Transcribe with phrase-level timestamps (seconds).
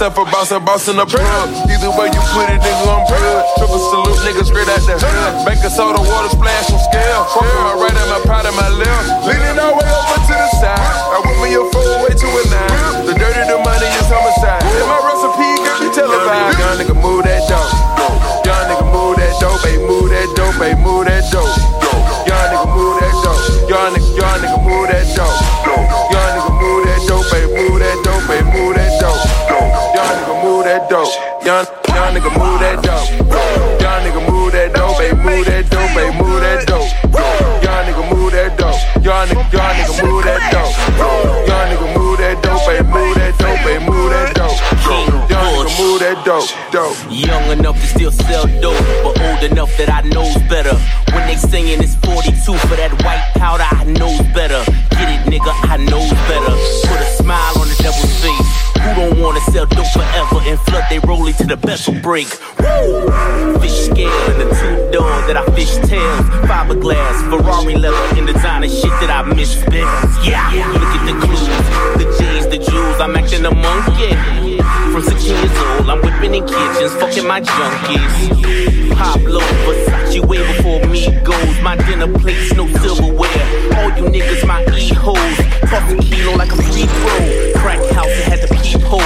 [0.00, 1.48] myself a boss, a boss in the plug.
[1.68, 3.44] Either way you put it, nigga, I'm good.
[3.60, 5.44] Triple salute, nigga, straight out the hood.
[5.44, 7.28] Make a soda water splash on scale.
[7.36, 9.28] Fucking right at my pot and my left.
[31.88, 33.08] Young, nigga move that dope.
[33.80, 36.90] Young nigga move that dope, baby, move that dope, baby, move that dope.
[37.64, 38.80] Young nigga move that dope.
[39.04, 40.74] Young nigga, young nigga move that dope.
[41.48, 44.58] Young nigga move that dope, baby, move that dope, baby, move that dope.
[45.30, 46.96] Young nigga move that dope, dope.
[47.10, 50.76] Young enough to still sell dope, but old enough that I knows better.
[51.12, 54.62] When they singing it's 42 for that white powder, I knows better.
[54.94, 56.54] Get it, nigga, I knows better.
[56.86, 57.09] Put a
[59.52, 62.28] sell dope forever and flood they rolling to the vessel break?
[62.58, 63.10] Woo!
[63.60, 66.26] Fish scale and the two doors that I fish tails.
[66.46, 69.54] Fiberglass, Ferrari leather, and designer shit that I miss
[70.26, 71.46] Yeah, look at the clues,
[71.98, 73.00] the G's, the jewels.
[73.00, 74.14] I'm acting a monkey.
[74.92, 78.94] From 16 years old, I'm whipping in kitchens, fucking my junkies.
[78.96, 81.60] Pablo, Versace, way before me goes.
[81.62, 83.46] My dinner plates, no silverware.
[83.78, 85.36] All you niggas, my e-hoes.
[85.70, 87.60] Toss a kilo like a free throw.
[87.62, 89.00] Crack house, had the peephole.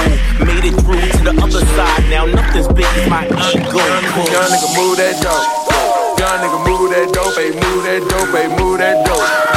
[0.65, 2.09] Made it through to the other side.
[2.09, 3.77] Now nothing's big as my ego.
[3.77, 6.17] Young nigga move that dope.
[6.17, 9.54] Young nigga move that dope, baby, move that dope, baby, move that dope.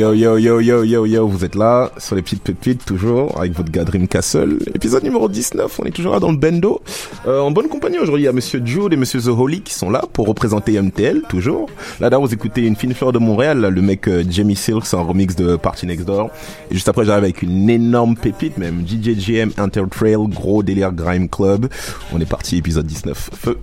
[0.00, 3.52] Yo yo yo yo yo yo vous êtes là sur les petites pépites toujours avec
[3.52, 4.56] votre gars Dream Castle.
[4.74, 6.80] Épisode numéro 19, on est toujours là dans le bendo.
[7.26, 9.74] Euh, en bonne compagnie aujourd'hui, il y a Monsieur Jude et Monsieur The Holy qui
[9.74, 11.68] sont là pour représenter MTL toujours.
[12.00, 15.04] Là d'abord vous écoutez une fine fleur de Montréal, le mec euh, Jamie Silks en
[15.04, 16.30] remix de Party Next Door.
[16.70, 21.68] Et juste après j'arrive avec une énorme pépite même, DJGM Intertrail, gros délire grime club.
[22.14, 23.30] On est parti épisode 19.
[23.34, 23.58] Feu.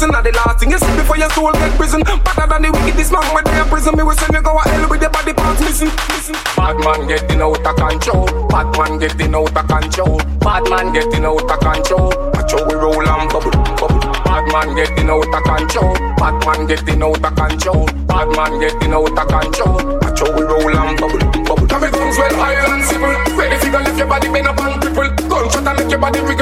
[0.00, 0.10] Glisten.
[0.12, 2.02] Now the last thing you see before your soul get prison.
[2.02, 3.96] Better than the wickedest man when are prison.
[3.96, 5.92] Me will send you go to hell with your body parts missing.
[6.08, 6.36] Listen.
[6.56, 8.26] Bad man getting out of control.
[8.48, 10.16] Bad man getting out of control.
[10.40, 12.10] Bad man getting out of control.
[12.32, 14.00] Watch how we roll and bubble, bubble.
[14.24, 15.92] Bad man getting out of control.
[16.16, 17.84] Bad man getting out of control.
[18.08, 19.80] Bad man getting out of control.
[20.00, 21.66] Watch how we roll and bubble, bubble.
[21.68, 23.14] Come it comes well and simple.
[23.36, 25.28] Ready to go left your body bend up and cripple.
[25.28, 26.39] Gunshot and make your body wiggle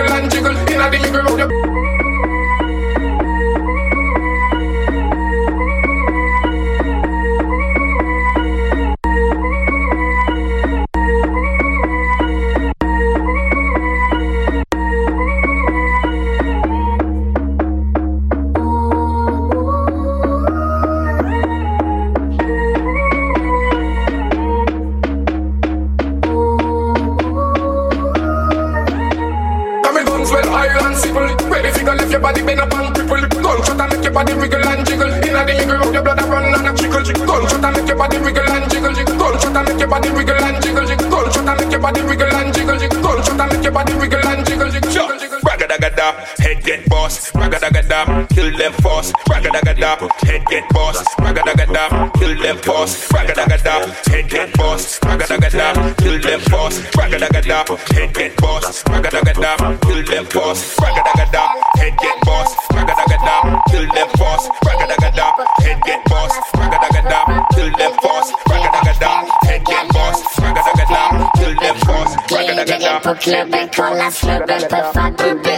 [73.18, 75.57] klubben, kolla snubben puffar bubbel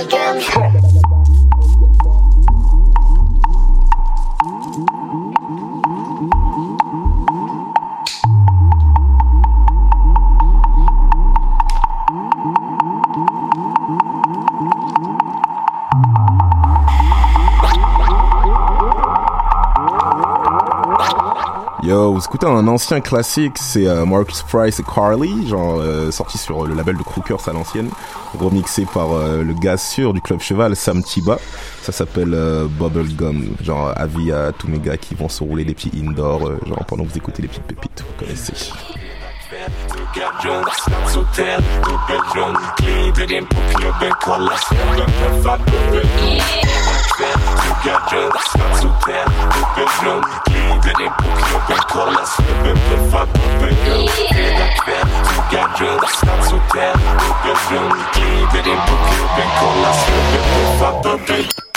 [21.90, 26.38] Yo, vous écoutez un ancien classique, c'est euh, Marcus Price et Carly, genre euh, sorti
[26.38, 27.90] sur le label de Crookers à l'ancienne,
[28.38, 31.40] remixé par euh, le gars sûr du club cheval, Sam Chiba.
[31.82, 32.30] Ça s'appelle
[32.78, 36.84] Bubblegum, genre avis à tous mes gars qui vont se rouler les petits indoors, genre
[36.86, 38.70] pendant que vous écoutez les petites pépites, vous connaissez.
[47.80, 49.26] Ryggar runt, smutshotel,
[49.76, 56.98] dubbelrum Glider in på kroppen, kollar snubben, bluffar bubbel upp Fredag kväll, ryggar runt, stadshotell,
[57.44, 61.69] dubbelrum Glider in på kroppen, kollar snubben, bluffar bubbel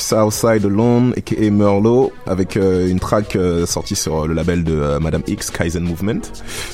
[0.00, 1.50] South Side de Londres, a.k.a.
[1.50, 5.84] Merlot, avec euh, une track euh, sortie sur euh, le label de Madame X, Kaizen
[5.84, 6.22] Movement.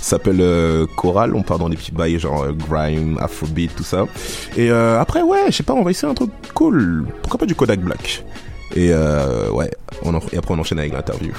[0.00, 0.42] s'appelle
[0.96, 4.06] Choral, on part dans des petits bails genre grime, afrobeat, tout ça.
[4.56, 7.06] Et après, ouais, je sais pas, on va essayer un truc cool.
[7.22, 8.24] Pourquoi pas du Kodak Black?
[8.74, 9.70] Et, ouais,
[10.02, 10.20] on en...
[10.32, 11.32] et après on enchaîne avec l'interview.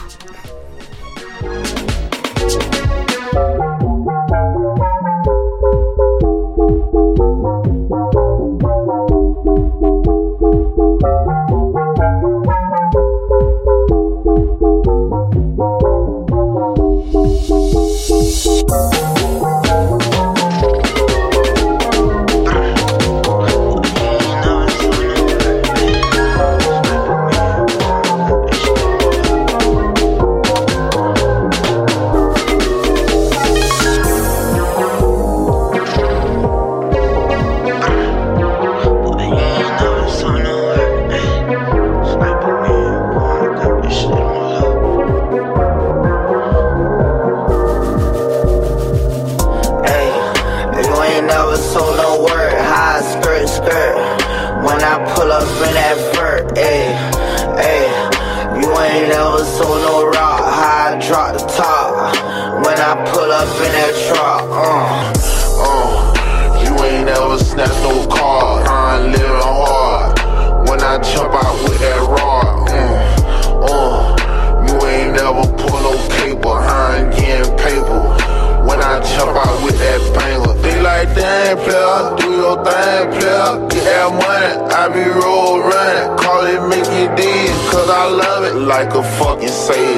[81.58, 83.68] Like, player, do your thing, player.
[83.70, 86.18] Get that money, I be roll running.
[86.18, 89.96] Call it Mickey D, cause I love it like a fucking say.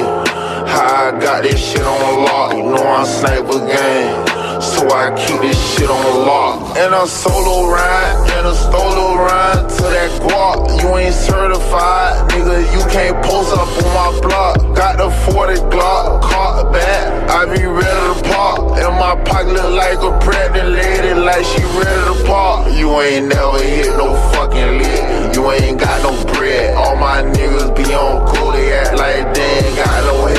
[0.66, 4.29] How I got this shit on lock, you know I'm sniper game.
[4.60, 6.76] So I keep this shit on lock.
[6.76, 10.82] And a solo ride, and a solo ride to that guap.
[10.82, 12.60] You ain't certified, nigga.
[12.76, 14.76] You can't post up on my block.
[14.76, 17.30] Got the 40 Glock, caught back.
[17.30, 18.76] I be ready to pop.
[18.76, 22.70] And my pocket look like a pregnant lady, like she ready to pop.
[22.70, 25.34] You ain't never hit no fucking lick.
[25.34, 26.74] You ain't got no bread.
[26.74, 30.29] All my niggas be on cool, they act like they ain't got no.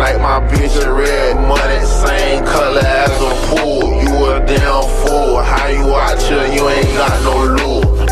[0.00, 1.36] Like my bitch is red.
[1.46, 4.00] Money, same color as a pool.
[4.00, 5.42] You a damn fool.
[5.42, 5.92] How you
[6.24, 6.46] here?
[6.56, 8.08] You ain't got no loot.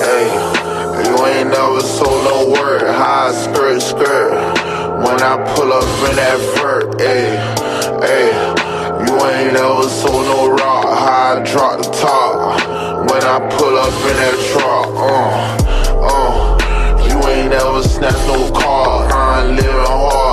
[0.00, 0.24] Hey,
[1.04, 2.88] you ain't never sold no word.
[2.88, 4.32] High skirt, skirt.
[5.04, 7.36] When I pull up in that vert, hey,
[8.00, 8.32] hey.
[9.04, 10.86] You ain't never sold no rock.
[10.96, 13.10] High drop the top.
[13.10, 15.60] When I pull up in that truck, uh,
[16.08, 16.56] uh.
[17.06, 19.12] You ain't never snatched no car.
[19.12, 20.25] I'm living hard.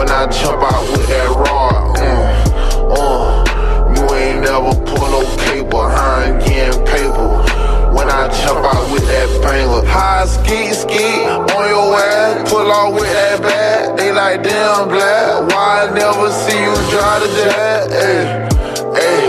[0.00, 3.92] When I jump out with that rod, uh, uh.
[3.92, 5.76] You ain't never pull no paper.
[5.76, 7.28] I'm getting paper.
[7.92, 11.04] When I jump out with that banger, high ski ski
[11.52, 13.98] on your ass, pull out with that bag.
[13.98, 15.52] They like damn black.
[15.52, 17.92] Why I never see you drive the jet?
[18.96, 19.28] Hey,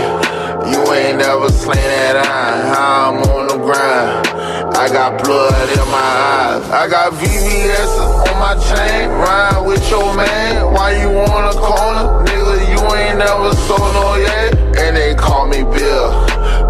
[0.72, 2.72] you ain't never slain that iron.
[2.72, 4.26] I'm on the grind.
[4.74, 6.64] I got blood in my eyes.
[6.70, 9.08] I got VVS my chain.
[9.08, 10.72] Ride with your man.
[10.74, 12.26] Why you on the corner?
[12.26, 14.58] Nigga, you ain't never sold no yet.
[14.82, 16.10] And they call me Bill.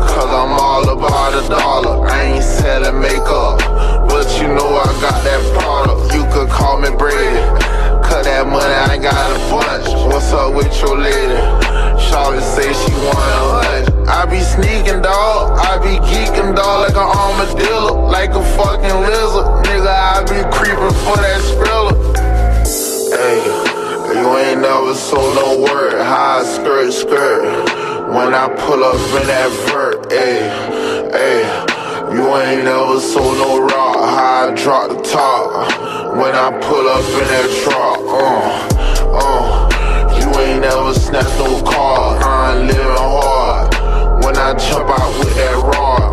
[0.04, 2.06] Cause I'm all about a dollar.
[2.06, 3.56] I ain't selling makeup.
[4.06, 6.12] But you know I got that product.
[6.14, 7.40] You could call me Brady.
[8.04, 9.88] Cause that money I ain't got a bunch.
[10.12, 11.81] What's up with your lady?
[12.08, 13.52] Charlotte say she want a.
[14.08, 15.58] I be sneaking, dog.
[15.58, 18.06] I be geeking, dog, like an armadillo.
[18.08, 19.46] Like a fucking lizard.
[19.64, 21.92] Nigga, I be creeping for that skrilla.
[23.12, 25.94] Hey, you ain't never sold no word.
[25.94, 27.42] High skirt, skirt.
[28.14, 31.72] When I pull up in that vert, ayy, ayy.
[32.14, 33.96] You ain't never sold no rock.
[33.96, 36.16] High drop the top.
[36.16, 38.81] When I pull up in that truck, uh,
[40.62, 42.16] never snatched no car.
[42.22, 43.74] I'm living hard.
[44.24, 46.11] When I jump out with that rod,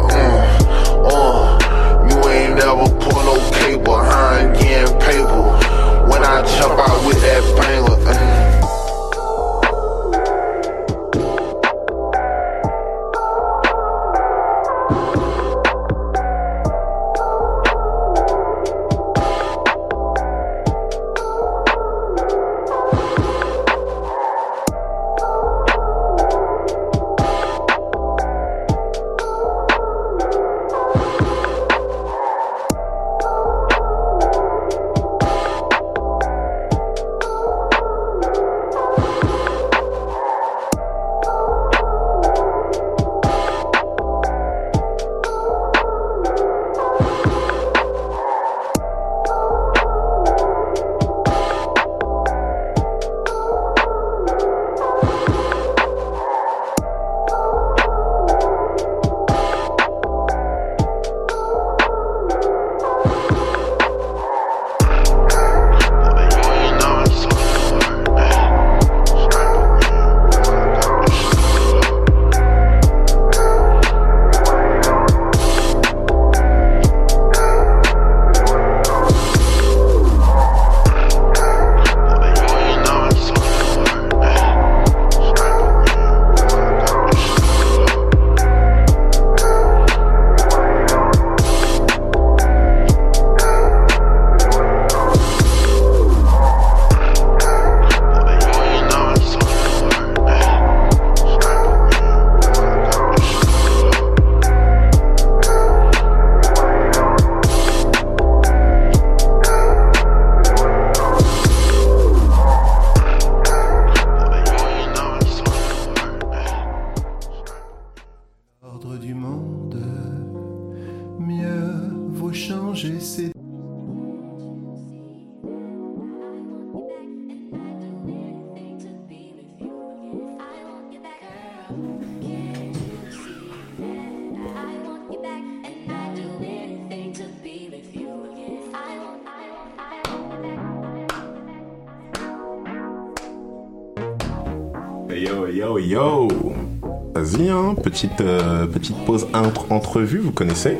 [147.99, 150.77] petite, euh, petite pause entre entrevue, vous connaissez.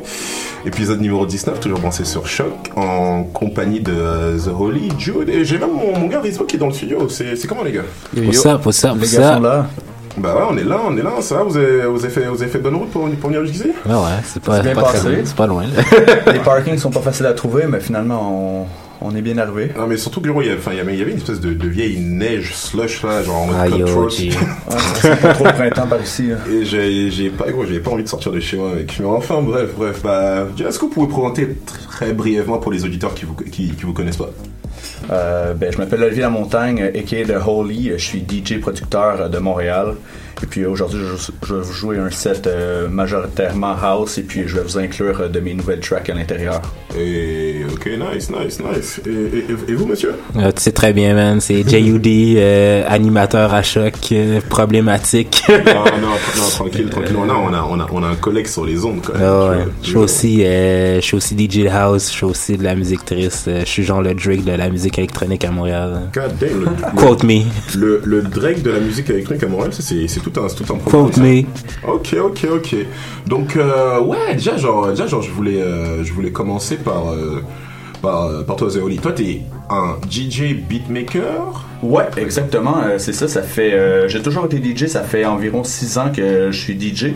[0.64, 5.44] Épisode numéro 19, toujours pensé sur Choc, en compagnie de euh, The Holy, Jude, et
[5.44, 7.08] j'ai même mon, mon gars Rizzo qui est dans le studio.
[7.08, 7.80] C'est c'est comment les gars?
[7.80, 9.36] Up, Les what's gars up?
[9.36, 9.66] sont là.
[10.16, 12.26] Bah ouais, on est là, on est là, ça va, vous avez, vous avez, fait,
[12.26, 14.92] vous avez fait bonne route pour, pour venir jusqu'ici Ouais, ouais, c'est pas, pas
[15.36, 15.64] pas loin.
[16.32, 18.66] Les parkings sont pas faciles à trouver, mais finalement, on,
[19.00, 19.70] on est bien arrivé.
[19.76, 23.22] Non mais surtout gros, il y, avait une espèce de, de vieille neige slush là,
[23.22, 24.08] genre en mode Aïe, cutthroat.
[24.10, 24.70] oh.
[24.70, 26.30] Ouais, c'est pas trop le printemps par ici.
[26.32, 26.38] hein.
[26.50, 28.96] Et j'ai j'ai pas, gros, j'avais pas envie de sortir de chez moi mec.
[29.00, 31.48] Mais enfin bref, bref, bah, est-ce que vous pouvez présenter
[31.90, 34.30] très brièvement pour les auditeurs qui vous, qui, qui vous connaissent pas?
[35.10, 37.24] Euh, ben, je m'appelle Olivier Lamontagne, a.k.a.
[37.24, 37.92] The Holy.
[37.96, 39.94] Je suis DJ producteur de Montréal.
[40.42, 44.42] Et puis aujourd'hui, je, je vais vous jouer un set euh, majoritairement house et puis
[44.46, 46.62] je vais vous inclure euh, de mes nouvelles tracks à l'intérieur.
[46.98, 49.00] Et ok, nice, nice, nice.
[49.06, 50.14] Et, et- et vous monsieur?
[50.36, 51.40] Euh, tu sais très bien, man.
[51.40, 55.42] C'est J.U.D., euh, animateur à choc, euh, problématique.
[55.48, 55.56] non,
[56.00, 57.16] non, non, tranquille, tranquille.
[57.18, 59.22] On a, on a, on a, on a un collègue sur les ondes quand même.
[59.24, 59.64] Ah ouais.
[59.82, 63.04] Je suis aussi, euh, je suis aussi DJ house, je suis aussi de la musique
[63.04, 63.50] triste.
[63.60, 66.08] Je suis genre le Drake de la musique électronique à Montréal.
[66.14, 66.66] God damn, le,
[66.96, 67.42] Quote me.
[67.76, 70.72] Le, le Drake de la musique électronique à Montréal, c'est c'est tout un, c'est tout
[70.72, 71.10] un programme.
[71.86, 72.76] Ok, ok, ok.
[73.26, 77.42] Donc, euh, ouais, déjà, genre, déjà, genre, je voulais, euh, je voulais commencer par, euh,
[78.02, 78.98] par, par toi, Zéoli.
[78.98, 81.64] Toi, t'es un DJ beatmaker?
[81.82, 82.78] Ouais, exactement.
[82.84, 83.26] euh, c'est ça.
[83.28, 83.72] Ça fait.
[83.72, 84.86] euh, J'ai toujours été DJ.
[84.86, 87.12] Ça fait environ six ans que je suis DJ.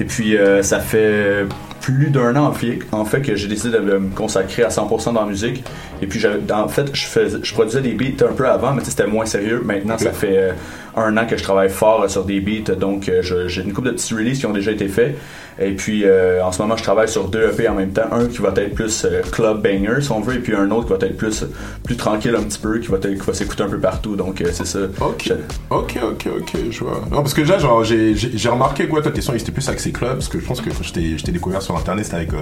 [0.00, 1.46] Et puis euh, ça fait
[1.80, 5.14] plus d'un an en fait, en fait que j'ai décidé de me consacrer à 100%
[5.14, 5.64] dans la musique.
[6.02, 8.80] Et puis j'avais- en fait, je, faisais, je produisais des beats un peu avant, mais
[8.80, 9.62] tu sais, c'était moins sérieux.
[9.64, 10.52] Maintenant, ça fait euh,
[10.96, 12.74] un an que je travaille fort euh, sur des beats.
[12.74, 15.16] Donc euh, je- j'ai une couple de petits releases qui ont déjà été faits.
[15.60, 18.06] Et puis euh, en ce moment, je travaille sur deux EP en même temps.
[18.12, 20.84] Un qui va être plus euh, club banger si on veut, et puis un autre
[20.86, 21.44] qui va être plus
[21.84, 24.16] plus tranquille un petit peu, qui va, être- qui va s'écouter un peu partout.
[24.16, 24.80] Donc euh, c'est ça.
[25.00, 25.32] Ok.
[25.70, 27.00] Ok, ok, ok, je vois.
[27.10, 29.52] Non, parce que déjà, genre, j'ai, j'ai, remarqué que ouais, toi, tes sons, ils étaient
[29.52, 32.04] plus axés club, parce que je pense que quand je t'ai, je découvert sur internet,
[32.04, 32.38] c'était avec euh,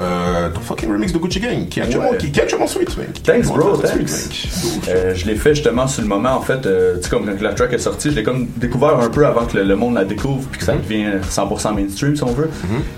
[0.00, 2.18] euh, ton fucking remix de Gucci Gang, qui est actuellement, Ouais.
[2.18, 3.22] qui, qui est actuellement sweet, mec.
[3.22, 4.86] Thanks, bro, sweet, thanks.
[4.86, 5.16] mec.
[5.16, 6.68] Je l'ai fait justement sur le moment, en fait, tu
[7.02, 9.56] sais, comme quand la track est sortie, je l'ai comme découvert un peu avant que
[9.56, 12.50] le, le monde la découvre, puis que ça devient 100% mainstream, si on veut.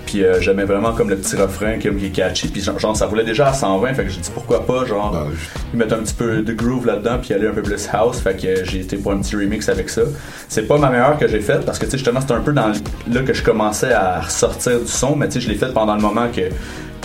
[0.05, 3.23] Puis euh, j'aimais vraiment comme le petit refrain qui, est catchy, puis genre, ça voulait
[3.23, 5.27] déjà à 120, fait que j'ai dit pourquoi pas, genre,
[5.73, 8.35] y mettre un petit peu de groove là-dedans, puis aller un peu plus house, fait
[8.41, 10.01] que euh, j'ai été pour un petit remix avec ça.
[10.47, 12.53] C'est pas ma meilleure que j'ai faite, parce que tu sais, justement, c'était un peu
[12.53, 15.55] dans le- là que je commençais à ressortir du son, mais tu sais, je l'ai
[15.55, 16.41] faite pendant le moment que.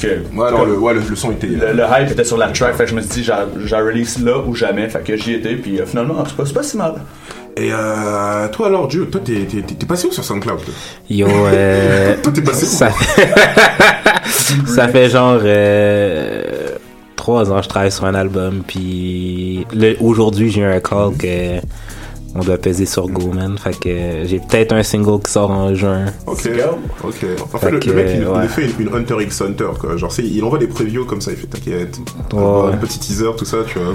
[0.01, 1.47] que Ouais, alors, le, ouais, le, le son était.
[1.49, 3.35] le, le hype était sur la track, fait que je me suis dit, j'ai
[3.67, 6.43] j'ai release là ou jamais, fait que j'y étais, puis euh, finalement, en tout cas,
[6.47, 6.95] c'est pas si mal.
[7.57, 10.75] Et euh, toi alors, Dieu, toi, t'es, t'es, t'es passé où sur SoundCloud toi?
[11.11, 12.69] Yo, euh, Toi, t'es passé où?
[12.69, 12.91] ça,
[14.67, 16.43] ça fait genre euh,
[17.21, 21.61] trois ans je travaille sur un album, puis le- aujourd'hui j'ai eu un call que
[22.35, 23.59] on doit peser sur Go, man.
[23.59, 26.07] Fait que j'ai peut-être un single qui sort en juin.
[26.29, 26.49] Ok,
[27.03, 27.27] ok.
[27.55, 29.97] En fait, Fait le, mec, il, il fait une, une Hunter x Hunter, quoi.
[29.97, 31.99] Genre, c'est, il envoie des previews comme ça, il fait t'inquiète.
[32.33, 32.73] Ouais.
[32.73, 33.95] Un petit teaser, tout ça, tu vois.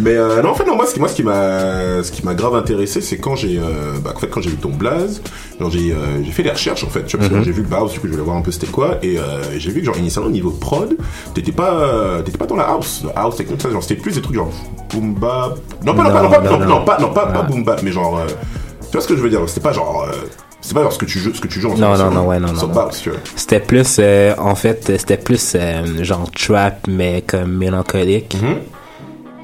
[0.00, 2.24] Mais euh, non, en fait, non, moi, ce qui, moi, ce qui m'a, ce qui
[2.24, 5.22] m'a grave intéressé, c'est quand j'ai, euh, bah, en fait, quand j'ai vu ton blaze,
[5.60, 7.44] genre, j'ai, euh, j'ai fait des recherches, en fait, tu vois, parce que Mhm.
[7.44, 9.22] j'ai vu Bowser, du coup, je voulais voir un peu c'était quoi, et euh,
[9.58, 10.96] j'ai vu que, genre, initialement, au niveau prod,
[11.34, 14.14] t'étais pas, euh, t'étais pas dans la house, la house technique, ça, genre, c'était plus
[14.14, 14.50] des trucs genre
[14.90, 15.58] boom bap.
[15.84, 17.92] Non, pas, non, pas, non, pas, non, non, pas, non, pas, pas boom bap, mais
[17.92, 18.26] genre, euh,
[18.82, 20.14] tu vois ce que je veux dire, c'était pas genre, euh,
[20.60, 22.10] c'est pas genre ce que tu joues, ce que tu joues en Non, non, sur-
[22.10, 22.54] non, ouais, non, non,
[23.10, 23.18] vois.
[23.36, 28.36] C'était plus, euh, en fait, c'était plus euh, genre trap, mais comme mélancolique.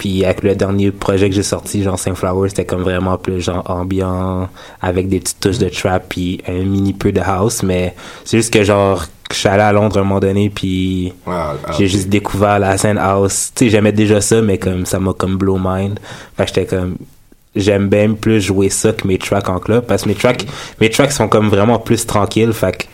[0.02, 3.62] Puis avec le dernier projet que j'ai sorti, genre Flower, c'était comme vraiment plus genre
[3.70, 4.48] ambiant,
[4.80, 7.62] avec des petites touches de trap, puis un mini peu de house.
[7.62, 7.94] Mais
[8.24, 11.54] c'est juste que genre, je suis allé à Londres à un moment donné, puis ah,
[11.78, 11.90] j'ai ok.
[11.92, 13.52] juste découvert la scène house.
[13.54, 16.00] Tu sais, j'aimais déjà ça, mais comme ça m'a comme blow mind.
[16.36, 16.96] Fait que j'étais comme
[17.54, 20.46] j'aime bien plus jouer ça que mes tracks en club parce que mes tracks
[20.80, 22.84] mes tracks sont comme vraiment plus tranquilles fait que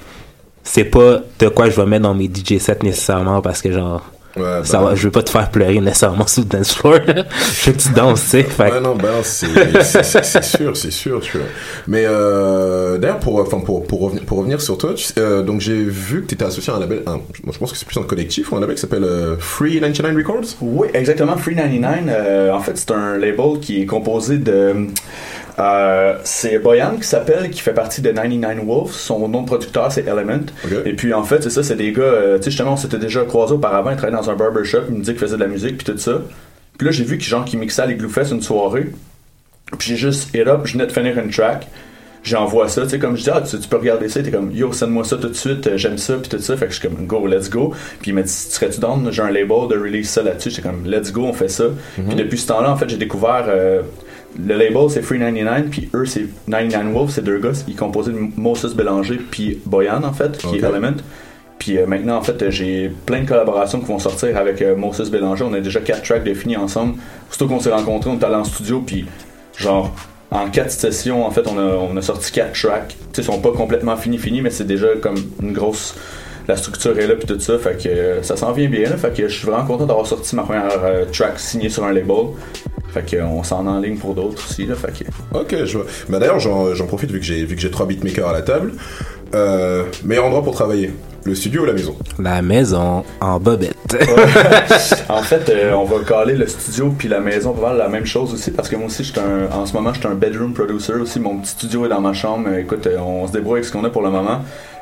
[0.65, 4.03] c'est pas de quoi je vais mettre dans mes DJ sets nécessairement parce que genre
[4.39, 4.85] Ouais, ça bah.
[4.87, 7.83] va, je veux pas te faire pleurer nécessairement sur le dance floor je veux que
[7.83, 9.47] tu danses tu sais fait que- Ouais, non, non, c'est,
[10.45, 11.47] sûr, c'est sûr, tu vois.
[11.87, 15.43] Mais, euh, d'ailleurs, pour, enfin, pour, pour revenir, pour revenir sur toi, tu sais, euh,
[15.43, 17.21] donc j'ai vu que tu étais associé à un label, un,
[17.53, 20.17] je pense que c'est plus un collectif ou un label qui s'appelle euh, Free 99
[20.17, 20.45] Records?
[20.61, 21.37] Oui, exactement.
[21.37, 24.87] Free 99, euh, en fait, c'est un label qui est composé de
[25.59, 28.93] Euh, c'est Boyan qui s'appelle, qui fait partie de 99 Wolves.
[28.93, 30.47] Son nom de producteur, c'est Element.
[30.85, 32.99] Et puis, en fait, c'est ça, c'est des gars, euh, tu sais, justement, on s'était
[32.99, 33.91] déjà croisés auparavant.
[33.91, 34.83] Ils travaillaient dans un barbershop.
[34.89, 36.23] Il me disait qu'ils faisaient de la musique, puis tout ça.
[36.77, 38.87] Puis là, j'ai vu qu'ils genre, qu'ils mixaient à les Gloufest une soirée.
[39.77, 41.67] Puis j'ai juste hit up, je venais de finir une track.
[42.23, 44.53] J'envoie ça, tu sais, comme je dis, ah, tu, tu peux regarder ça, t'es comme,
[44.53, 46.57] yo, send-moi ça tout de suite, euh, j'aime ça, puis tout ça.
[46.57, 47.73] Fait que je suis comme, go, let's go.
[48.01, 50.51] Puis il m'a dit, serais-tu down, j'ai un label de release ça là-dessus.
[50.51, 51.65] J'étais comme, let's go, on fait ça.
[51.95, 53.83] Puis depuis ce temps-là, en fait, j'ai découvert, euh,
[54.37, 58.13] le label c'est Free 99, puis eux c'est 99 Wolves, c'est deux gars, ils composaient
[58.13, 60.97] de Moses Bélanger, puis Boyan, en fait, qui est Element.
[61.59, 65.11] Puis euh, maintenant, en fait, j'ai plein de collaborations qui vont sortir avec euh, Moses
[65.11, 65.45] Bélanger.
[65.45, 66.95] On a déjà quatre tracks définis ensemble.
[67.31, 69.07] Surtout qu'on s'est rencontrés, on est allé en studio, puis
[69.57, 69.93] genre,
[70.31, 72.89] en quatre sessions, en fait, on a, on a sorti quatre tracks.
[72.89, 75.97] Tu sais, ils sont pas complètement finis, finis, mais c'est déjà comme une grosse.
[76.49, 77.59] La structure est là, puis tout ça.
[77.59, 78.97] Fait que euh, ça s'en vient bien, là.
[78.97, 81.93] Fait que je suis vraiment content d'avoir sorti ma première euh, track signée sur un
[81.93, 82.17] label.
[82.95, 84.75] Fait que, euh, on s'en enligne pour d'autres aussi, là.
[84.75, 85.39] Fait que.
[85.39, 85.87] Ok, je vois.
[86.09, 88.41] Bah d'ailleurs, j'en j'en profite vu que j'ai vu que j'ai trois beatmakers à la
[88.43, 88.73] table.
[89.35, 90.91] Euh, meilleur endroit pour travailler,
[91.25, 91.95] le studio ou la maison?
[92.19, 93.75] La maison en bobette.
[95.11, 98.07] en fait, euh, on va caler le studio puis la maison pour voir la même
[98.07, 100.55] chose aussi parce que moi aussi, j'étais un- en ce moment, je suis un bedroom
[100.55, 101.21] producer aussi.
[101.21, 102.49] Mon petit studio est dans ma chambre.
[102.55, 104.41] Écoute, euh, on se débrouille avec ce qu'on a pour le moment.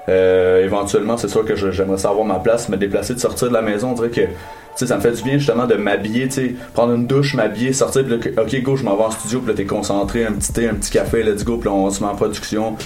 [0.09, 3.63] Euh, éventuellement, c'est sûr que j'aimerais savoir ma place, me déplacer, de sortir de la
[3.63, 3.91] maison.
[3.91, 4.23] On dirait que
[4.77, 8.05] sais, ça me fait du bien justement de m'habiller, tu prendre une douche, m'habiller, sortir,
[8.05, 10.69] puis ok, go, je m'en vais en studio, puis là, t'es concentré, un petit thé,
[10.69, 12.77] un petit café, let's go, puis là, on se met en production,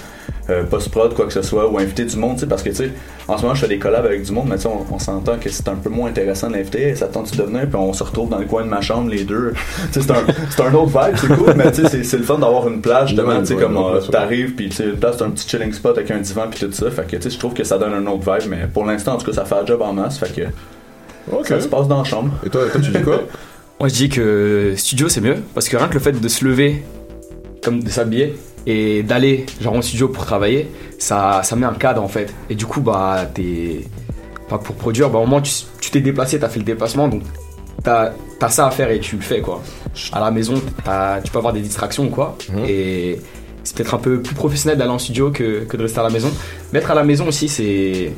[0.49, 2.77] euh, post-prod, quoi que ce soit, ou inviter du monde, tu sais, parce que, tu
[2.77, 2.91] sais,
[3.29, 4.99] en ce moment, je fais des collabs avec du monde, mais tu sais, on, on
[4.99, 7.67] s'entend que c'est un peu moins intéressant de l'inviter, Hey, ça te tente de venir,
[7.67, 9.53] puis on se retrouve dans le coin de ma chambre, les deux.
[9.93, 12.17] tu sais, c'est un, c'est un autre vibe, c'est cool, mais tu sais, c'est- c'est
[12.17, 14.77] le fun d'avoir une plage, justement, tu sais, ouais, comme ouais, euh, t'arrives, puis tu
[14.77, 17.07] sais, une place, t'as un petit chilling spot avec un divan, puis tout ça, fait
[17.07, 19.19] que, tu sais, je trouve que ça donne un autre vibe, mais pour l'instant, en
[19.19, 20.43] tout cas, ça fait un job en masse, fait que.
[21.45, 22.33] Ça se passe dans la chambre.
[22.45, 23.21] Et toi, toi tu dis quoi?
[23.79, 25.37] Moi, je dis que studio, c'est mieux.
[25.55, 26.83] Parce que rien que le fait de se lever,
[27.63, 28.37] comme de s'habiller,
[28.67, 32.33] et d'aller genre en studio pour travailler, ça, ça met un cadre en fait.
[32.49, 33.87] Et du coup, bah, t'es.
[34.49, 37.23] Pas pour produire, bah, au moins, tu t'es déplacé, t'as fait le déplacement, donc
[37.85, 39.63] t'as as ça à faire et tu le fais quoi.
[40.13, 42.37] À la maison, tu peux avoir des distractions ou quoi.
[42.67, 43.21] Et
[43.63, 46.11] c'est peut-être un peu plus professionnel d'aller en studio que, que de rester à la
[46.11, 46.31] maison.
[46.73, 48.13] Mais être à la maison aussi, c'est.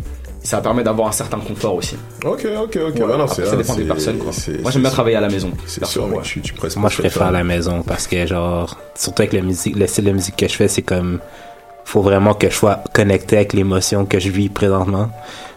[0.45, 1.97] Ça permet d'avoir un certain confort aussi.
[2.25, 2.77] Ok, ok, ok.
[2.77, 4.33] Ouais, Ouais, non, après, c'est- ça dépend des personnes quoi.
[4.63, 5.53] Moi j'aime bien travailler à la maison.
[5.67, 6.23] C'est sûr, ouais.
[6.23, 9.77] tu, tu presses Moi, je préfère la maison parce que, genre, surtout avec la musique,
[9.77, 11.21] le style de musique que je fais, c'est comme,
[11.85, 15.11] faut vraiment que je sois connecté avec l'émotion que je vis présentement.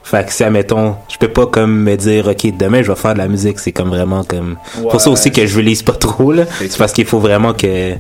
[0.03, 3.13] Fait que si, admettons, je peux pas comme me dire, ok, demain je vais faire
[3.13, 5.13] de la musique, c'est comme vraiment comme, pour ça Ouais.
[5.13, 6.43] aussi que je relise pas trop, là.
[6.59, 7.93] C'est parce qu'il faut vraiment que,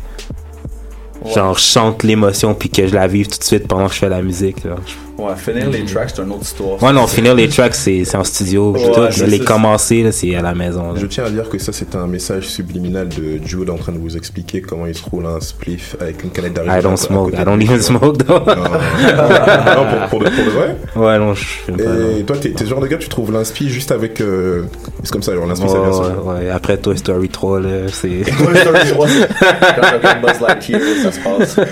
[1.33, 3.99] genre, je chante l'émotion puis que je la vive tout de suite pendant que je
[3.99, 4.75] fais la musique, là.
[5.17, 6.81] Ouais, finir les tracks, c'est une autre histoire.
[6.83, 9.43] Ouais, non, finir les tracks, c'est c'est en studio, Ouais, tout, c'est mais les ça.
[9.45, 10.99] commencer, là, c'est à la maison, là.
[10.99, 13.97] Je tiens à dire que ça, c'est un message subliminal de Jude en train de
[13.97, 16.79] vous expliquer comment il se roule un spliff avec une canette d'arrêt.
[16.79, 18.39] I don't smoke, I don't even smoke, though.
[18.39, 21.83] Non, non, pour, pour de, pour de vrai Ouais, non, je fume pas.
[21.83, 22.17] non.
[22.17, 24.19] Et toi, t'es ce genre de gars, tu trouves l'inspi juste avec.
[24.21, 24.63] euh,
[25.03, 26.11] C'est comme ça, genre l'inspi, ça Ouais, vient seul.
[26.23, 26.49] ouais, ouais.
[26.49, 28.07] Après Toy Story 3, là, c'est.
[28.23, 31.55] Toy Story 3, c'est- Quand je Buzz Lightyear, ça se passe.
[31.55, 31.65] God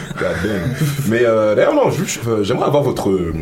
[0.43, 0.75] damn.
[1.09, 3.32] Mais euh, d'ailleurs, non, je- je- euh, j'aimerais avoir votre euh,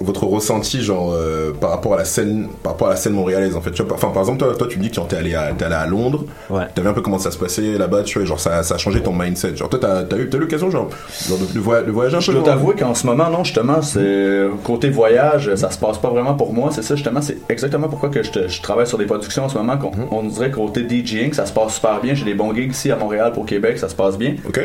[0.00, 3.56] votre ressenti, genre euh, par rapport à la scène, par rapport à la scène montréalaise,
[3.56, 3.70] en fait.
[3.72, 5.64] Tu vois, par exemple, toi, toi, tu me dis que tu t'es allé à, t'es
[5.64, 6.24] allé à Londres.
[6.50, 6.64] Ouais.
[6.76, 9.02] Vu un peu comment ça se passait là-bas, tu vois, genre ça, ça a changé
[9.02, 9.56] ton mindset.
[9.56, 10.88] Genre toi, t'as, t'as eu, t'as l'occasion, genre,
[11.28, 12.38] genre de, de voya- de voyager un Je peu.
[12.38, 16.10] dois genre t'avouer qu'en ce moment, non, justement, c'est côté voyage, ça se passe pas
[16.10, 16.70] vraiment pour moi.
[16.72, 19.48] C'est ça, justement, c'est exactement pourquoi que je, te- je travaille sur des productions en
[19.48, 19.76] ce moment.
[19.76, 22.14] qu'on- On dirait côté DJing, ça se passe super bien.
[22.14, 24.34] J'ai des bons gigs ici à Montréal pour Québec, ça se passe bien.
[24.46, 24.60] Ok.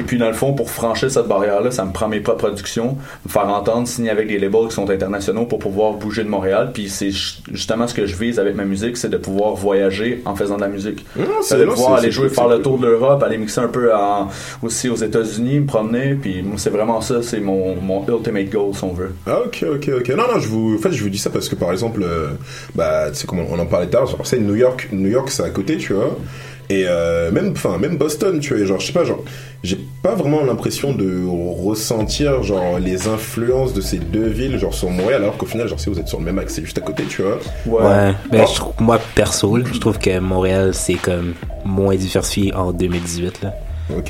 [0.00, 2.96] Et puis, dans le fond, pour franchir cette barrière-là, ça me prend mes propres productions,
[3.24, 6.70] me faire entendre, signer avec des labels qui sont internationaux pour pouvoir bouger de Montréal.
[6.74, 10.22] Puis, c'est ju- justement ce que je vise avec ma musique, c'est de pouvoir voyager
[10.24, 11.04] en faisant de la musique.
[11.14, 13.94] c'est- C'est de pouvoir aller jouer, faire le tour de l'Europe, aller mixer un peu
[13.94, 14.28] en-
[14.62, 16.14] aussi aux États-Unis, me promener.
[16.14, 19.14] Puis, c'est vraiment ça, c'est mon, mon ultimate goal, si on veut.
[19.26, 20.08] Ah, ok, ok, ok.
[20.10, 22.28] Non, non, je vous, en fait, je vous dis ça parce que par exemple, euh,
[22.74, 25.50] bah, tu sais, on en parlait tard, genre, c'est New York, New York, c'est à
[25.50, 26.16] côté, tu vois.
[26.72, 29.22] Et euh, même, enfin, même Boston, tu vois, genre, je sais pas, genre,
[29.62, 31.22] j'ai pas vraiment l'impression de
[31.62, 35.78] ressentir, genre, les influences de ces deux villes, genre, sur Montréal, alors qu'au final, genre,
[35.78, 37.38] si vous êtes sur le même axe, c'est juste à côté, tu vois.
[37.66, 41.34] Ouais, mais je trouve, moi, perso, là, je trouve que Montréal, c'est comme
[41.66, 43.54] moins diversifié en 2018, là.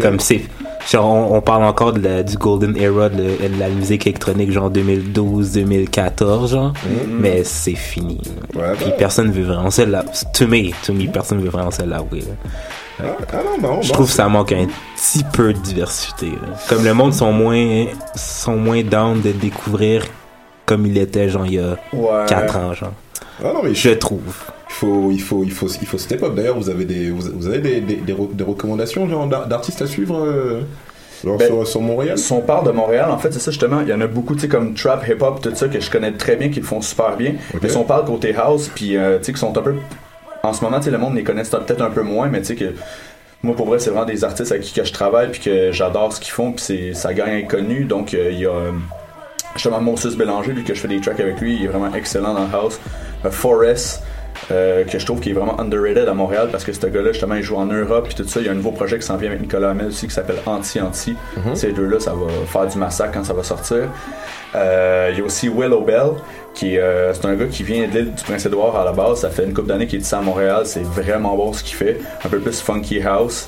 [0.01, 0.43] Comme c'est,
[0.91, 4.07] genre, on, on parle encore de la- du golden era de, la- de la musique
[4.07, 7.19] électronique, genre 2012-2014, genre, Mhm.
[7.21, 8.21] mais c'est fini.
[8.55, 8.73] là.
[8.79, 10.05] Puis personne veut vraiment celle-là.
[10.35, 12.21] To me, to me, personne veut vraiment celle-là, oui.
[12.21, 13.07] là.
[13.33, 14.67] Ah non, non, Je trouve que ça manque un
[14.97, 16.27] petit peu de diversité.
[16.27, 16.57] là.
[16.69, 20.05] Comme le monde sont moins, sont moins down de découvrir
[20.67, 22.25] comme il était, genre, il y a Ouais.
[22.29, 22.93] 4 ans, genre.
[23.43, 24.45] Ah non, mais je trouve.
[24.83, 26.35] Il faut, il faut, il faut, il faut step up.
[26.35, 29.07] D'ailleurs, vous avez des, vous, avez des, des, des, re- des recommandations
[29.47, 30.63] d'artistes à suivre euh,
[31.25, 32.19] Ben, sur, sur Montréal?
[32.19, 33.81] Si on parle de Montréal, en fait, c'est ça justement.
[33.83, 36.11] Il y en a beaucoup, tu sais, comme trap, hip-hop, tout ça, que je connais
[36.13, 37.35] très bien, qui le font super bien.
[37.63, 39.75] Mais si on parle côté house, puis euh, tu sais, qui sont un peu.
[40.43, 42.47] En ce moment, tu sais, le monde les connaît peut-être un peu moins, mais tu
[42.49, 42.75] sais, que.
[43.45, 46.13] Moi, pour vrai, c'est vraiment des artistes avec qui que je travaille, puis que j'adore
[46.13, 47.85] ce qu'ils font, puis c'est- ça gagne inconnu.
[47.85, 48.51] Donc, euh, il y a.
[48.51, 48.73] euh,
[49.55, 52.35] justement, Moses Bélanger, lui, que je fais des tracks avec lui, il est vraiment excellent
[52.35, 52.81] dans le house.
[53.31, 54.03] Forrest.
[54.51, 57.35] Euh, que je trouve qui est vraiment underrated à Montréal parce que ce gars-là justement
[57.37, 59.17] il joue en Europe puis tout ça il y a un nouveau projet qui s'en
[59.17, 61.15] vient avec Nicolas Hamel aussi qui s'appelle Anti-Anti
[61.55, 63.89] ces deux-là ça va faire du massacre quand ça va sortir
[64.55, 66.11] Euh, il y a aussi Will O'Bell
[66.53, 69.21] qui est, euh, c'est un gars qui vient de l'île du Prince-Édouard à la base
[69.21, 71.77] ça fait une couple d'années qu'il est ici à Montréal c'est vraiment bon ce qu'il
[71.77, 73.47] fait un peu plus funky house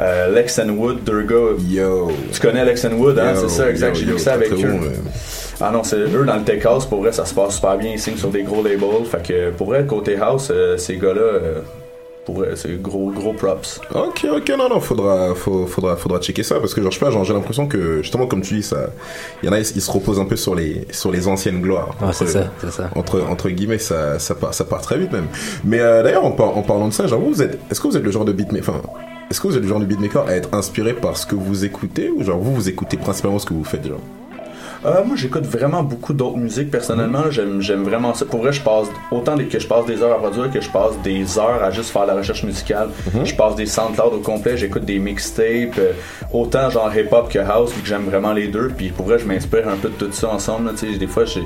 [0.00, 1.52] euh, Lex and Wood, deux gars.
[1.70, 2.10] Yo.
[2.32, 3.34] Tu connais Lex and Wood, hein?
[3.36, 3.94] C'est ça, exact.
[3.94, 4.56] J'ai vu ça avec eux.
[4.56, 4.80] bon.
[5.60, 7.92] Ah non, c'est eux dans le tech house, pour vrai, ça se passe super bien.
[7.92, 9.04] Ils signent sur des gros labels.
[9.10, 11.60] Fait que pour vrai, côté house, euh, ces gars-là, euh,
[12.24, 13.80] pour vrai, c'est gros, gros props.
[13.94, 17.04] Ok, ok, non, non, faudra, faut- faudra, faudra checker ça parce que genre, je sais
[17.04, 18.86] pas, genre, j'ai l'impression que justement, comme tu dis, ça,
[19.42, 21.94] il y en a, ils se reposent un peu sur les, sur les anciennes gloires.
[22.00, 22.90] Ah, c'est Entre- ça, c'est ça.
[22.96, 25.26] Entre, entre guillemets, ça, ça part, ça part très vite même.
[25.64, 27.88] Mais euh, d'ailleurs, en, par- en parlant de ça, genre, vous, vous êtes, est-ce que
[27.88, 28.80] vous êtes le genre de beatmaker, enfin,
[29.30, 31.64] est-ce que vous êtes le genre de beatmaker à être inspiré par ce que vous
[31.66, 34.00] écoutez ou genre vous, vous écoutez principalement ce que vous faites, genre?
[34.86, 37.20] Euh, moi, j'écoute vraiment beaucoup d'autres musiques personnellement.
[37.24, 37.30] là.
[37.30, 38.26] J'aime, j'aime vraiment ça.
[38.26, 40.92] Pour vrai, je passe autant que je passe des heures à produire que je passe
[41.02, 42.90] des heures à juste faire la recherche musicale.
[43.24, 44.56] Je passe des SoundCloud au complet.
[44.58, 45.92] J'écoute des mixtapes, euh,
[46.32, 48.68] autant genre hip-hop que house, vu que j'aime vraiment les deux.
[48.76, 50.66] Puis pour vrai, je m'inspire un peu de tout ça ensemble.
[50.66, 50.72] là.
[50.78, 51.42] Tu sais, des fois, j'ai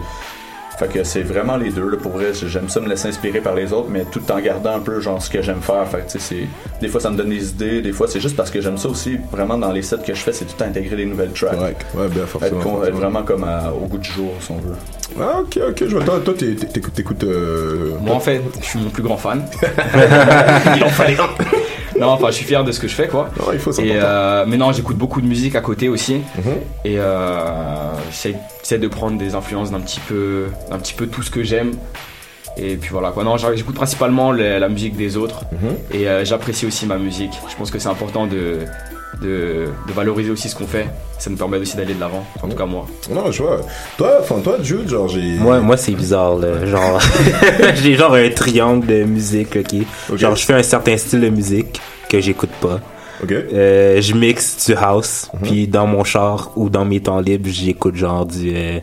[0.79, 2.26] fait que c'est vraiment les deux, là, pour vrai.
[2.35, 5.20] J'aime ça me laisser inspirer par les autres, mais tout en gardant un peu genre
[5.22, 5.87] ce que j'aime faire.
[5.89, 8.20] Fait que, tu sais, c'est- des fois ça me donne des idées, des fois c'est
[8.20, 9.18] juste parce que j'aime ça aussi.
[9.33, 11.59] Vraiment dans les sets que je fais, c'est tout intégrer des nouvelles tracks.
[11.59, 12.59] Ouais, ouais, bien forcément.
[12.59, 12.99] Être, con- être forcément.
[12.99, 14.74] vraiment comme à- au goût du jour, si on veut.
[15.20, 16.05] Ah, ok, ok, je vois.
[16.05, 19.16] Toi, toi, t'es- t'es- t'écoutes, t'écoutes, euh, Moi, en fait, je suis mon plus grand
[19.16, 19.43] fan.
[20.76, 21.29] Il en fallait un.
[22.01, 23.30] Non, enfin, je suis fier de ce que je fais, quoi.
[23.38, 23.72] Non, il faut.
[23.72, 26.14] Et, euh, mais non, j'écoute beaucoup de musique à côté aussi.
[26.36, 26.53] Mhm.
[26.84, 31.30] Et euh, j'essaie de prendre des influences d'un petit peu, d'un petit peu tout ce
[31.30, 31.72] que j'aime.
[32.57, 33.22] Et puis voilà quoi.
[33.24, 35.44] Non, j'écoute principalement le- la musique des autres.
[35.53, 35.76] Mhm.
[35.92, 37.32] Et euh, j'apprécie aussi ma musique.
[37.49, 38.59] Je pense que c'est important de,
[39.20, 40.86] de, de valoriser aussi ce qu'on fait.
[41.18, 42.24] Ça nous permet aussi d'aller de l'avant.
[42.42, 42.86] En tout cas, moi.
[43.11, 43.61] Non, je vois.
[43.96, 45.36] Toi, enfin, toi, Jude, genre, j'ai.
[45.38, 46.64] Moi, moi c'est bizarre, là.
[46.66, 47.00] Genre,
[47.74, 50.16] j'ai genre un triangle de musique, ok?
[50.16, 52.80] Genre, je fais un certain style de musique que j'écoute pas.
[53.22, 53.32] Ok.
[53.32, 57.96] Euh, je mixe du house, puis dans mon char ou dans mes temps libres, j'écoute
[57.96, 58.78] genre du euh,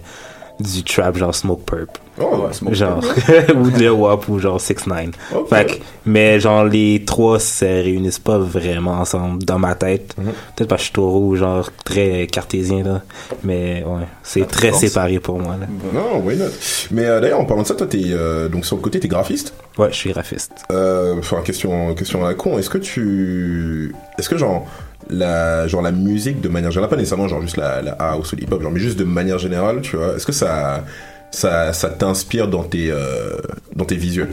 [0.60, 1.90] du trap, genre Smoke Purp.
[2.22, 3.04] Oh, ouais, Smoke genre
[3.56, 5.50] ou de WAP ou genre 6 9 Ok.
[5.50, 5.74] Fait que,
[6.06, 10.16] mais genre les trois se réunissent pas vraiment ensemble dans ma tête.
[10.18, 10.32] Mhm.
[10.56, 13.02] Peut-être parce que je suis taureau, genre très cartésien là.
[13.44, 15.68] Mais ouais, c'est très séparé pour moi là.
[15.94, 16.46] Non, why not?
[16.92, 19.10] Mais euh, d'ailleurs, en parlant de ça, toi, t'es euh, donc sur le côté, t'es
[19.10, 19.54] graphiste?
[19.78, 20.54] Ouais, je suis graphiste.
[20.72, 22.58] Euh, Enfin, question, question à la con.
[22.58, 24.66] Est-ce que tu, est-ce que genre
[25.10, 28.36] la, genre la musique de manière générale, pas nécessairement genre juste la, la house ou
[28.36, 30.84] l'hip-hop, genre mais juste de manière générale, tu vois, est-ce que ça,
[31.32, 33.38] ça, ça t'inspire dans tes, euh,
[33.76, 34.30] dans tes visuels?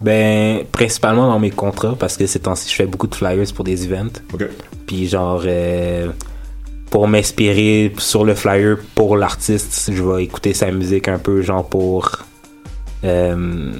[0.00, 3.64] Ben, principalement dans mes contrats, parce que ces temps-ci, je fais beaucoup de flyers pour
[3.64, 4.20] des events.
[4.32, 4.46] Ok.
[4.86, 6.08] Puis genre, euh,
[6.90, 11.68] pour m'inspirer sur le flyer pour l'artiste, je vais écouter sa musique un peu, genre
[11.68, 12.10] pour...
[13.04, 13.72] euh,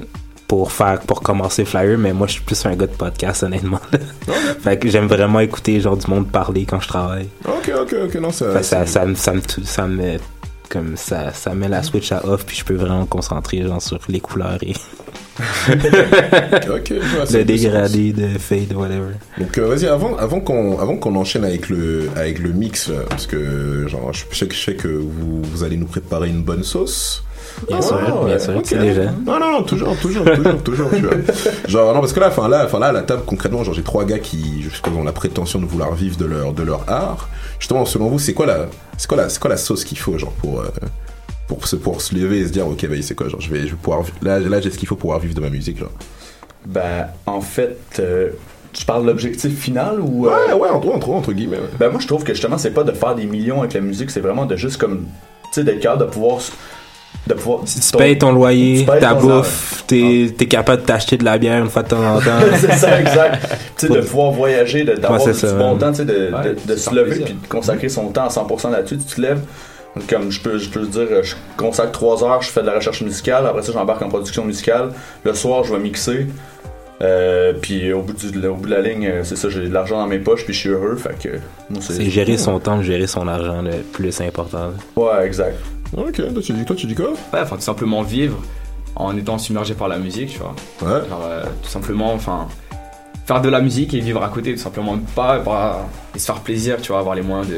[0.51, 3.79] pour faire pour commencer flyer mais moi je suis plus un gars de podcast honnêtement
[4.61, 8.15] fait que j'aime vraiment écouter genre du monde parler quand je travaille Ok, ok, ok,
[8.15, 8.61] non, ça.
[8.61, 10.17] Ça, me- ça, me, ça me
[10.67, 13.81] comme ça ça met la switch à off puis je peux vraiment me concentrer genre
[13.81, 14.73] sur les couleurs et
[16.69, 20.79] Ok, je vois, ça le dégradé de fade whatever Donc euh, vas-y avant avant qu'on
[20.79, 24.53] avant qu'on enchaîne avec le avec le mix là, parce que genre je sais que
[24.55, 27.23] je sais que vous, vous allez nous préparer une bonne sauce.
[27.67, 28.63] Bien sûr, bien sûr, ok.
[28.63, 29.03] tu sais déjà.
[29.25, 31.13] Non non non toujours toujours toujours toujours tu vois.
[31.67, 33.83] Genre non parce que là enfin là enfin là à la table concrètement genre j'ai
[33.83, 37.29] trois gars qui jusqu'à ont la prétention de vouloir vivre de leur de leur art.
[37.59, 40.17] Justement selon vous c'est quoi la c'est quoi la c'est quoi la sauce qu'il faut
[40.17, 40.65] genre pour euh,
[41.47, 43.61] pour se pour se lever et se dire ok bah c'est quoi genre je vais
[43.61, 45.77] je vais pouvoir là là j'ai ce qu'il faut pour pouvoir vivre de ma musique
[45.77, 45.91] genre.
[46.65, 48.29] Ben, en fait, euh,
[48.71, 50.27] tu parles de l'objectif final ou.
[50.27, 51.57] euh, Ouais ouais entre entre entre guillemets.
[51.57, 51.69] ouais.
[51.79, 54.11] Ben, moi, je trouve que justement, c'est pas de faire des millions avec la musique,
[54.11, 55.05] c'est vraiment de juste comme.
[55.45, 56.37] Tu sais, d'être capable de pouvoir.
[57.27, 60.81] De pouvoir Si tu payes ton loyer, tu payes ta ton- bouffe, t'es es capable
[60.81, 62.39] de t'acheter de la bière une fois de temps en temps.
[62.59, 63.47] c'est ça, exact.
[63.77, 65.79] Tu sais, de pouvoir voyager, de- d'avoir Ouais, du ça, bon ouais.
[65.79, 68.29] temps, tu sais, de, de- Ouais, de se lever puis de consacrer son temps à
[68.29, 68.97] 100% là-dessus.
[68.97, 69.41] Tu te lèves,
[70.09, 72.73] comme je peux, je peux te dire, je consacre 3 heures, je fais de la
[72.75, 74.89] recherche musicale, après ça, j'embarque en production musicale.
[75.23, 76.25] Le soir, je vais mixer.
[77.01, 79.73] Euh, puis au bout, du, au bout de la ligne, euh, c'est ça, j'ai de
[79.73, 80.95] l'argent dans mes poches, puis je suis heureux.
[80.95, 81.29] Fait que
[81.69, 84.71] moi, C'est gérer son temps, gérer son argent le plus important.
[84.95, 85.57] Ouais, exact.
[85.97, 87.09] Ok toi tu dis toi tu dis quoi?
[87.33, 88.37] Ouais, enfin, tout simplement vivre
[88.95, 90.55] en étant submergé par la musique, tu vois.
[90.81, 91.01] Ouais.
[91.09, 92.47] Genre, euh, tout simplement, enfin,
[93.25, 94.97] faire de la musique et vivre à côté, tout simplement.
[95.15, 95.85] Pas, pas-
[96.15, 97.57] et se faire plaisir, tu vois, avoir les moyens de,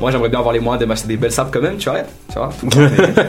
[0.00, 2.00] moi j'aimerais bien avoir les moyens de m'acheter des belles sapes quand même, tu vois.
[2.32, 2.80] Tu vois tout le temps,
[3.16, 3.24] mais,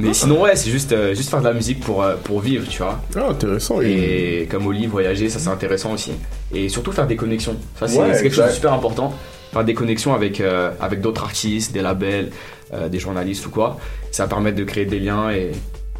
[0.00, 2.66] mais sinon, ouais, c'est juste, euh, juste faire de la musique pour, euh, pour vivre,
[2.68, 3.00] tu vois.
[3.16, 3.80] Ah, intéressant.
[3.80, 6.12] Et comme Oli, voyager, ça c'est intéressant aussi.
[6.52, 7.56] Et surtout faire des connexions.
[7.78, 9.12] Ça c'est Ouais, quelque chose de super important.
[9.52, 12.30] Faire des connexions avec, euh, avec d'autres artistes, des labels,
[12.90, 13.78] des journalistes ou quoi.
[14.10, 15.52] Ça va permettre de créer des liens et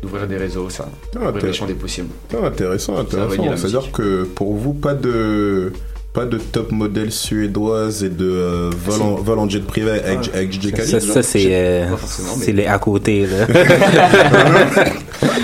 [0.03, 0.89] d'ouvrir des réseaux, ça.
[1.15, 2.09] Ah, ouvrir les champs des possibles.
[2.33, 3.57] Ah, intéressant, intéressant.
[3.57, 5.73] C'est-à-dire que pour vous, pas de
[6.15, 10.31] pas de top modèle suédoise et de euh, vol, en, vol en jet privé avec,
[10.33, 11.97] avec DJ Khaled, Ça, ça c'est euh, mais-
[12.45, 13.47] c'est les à côté là.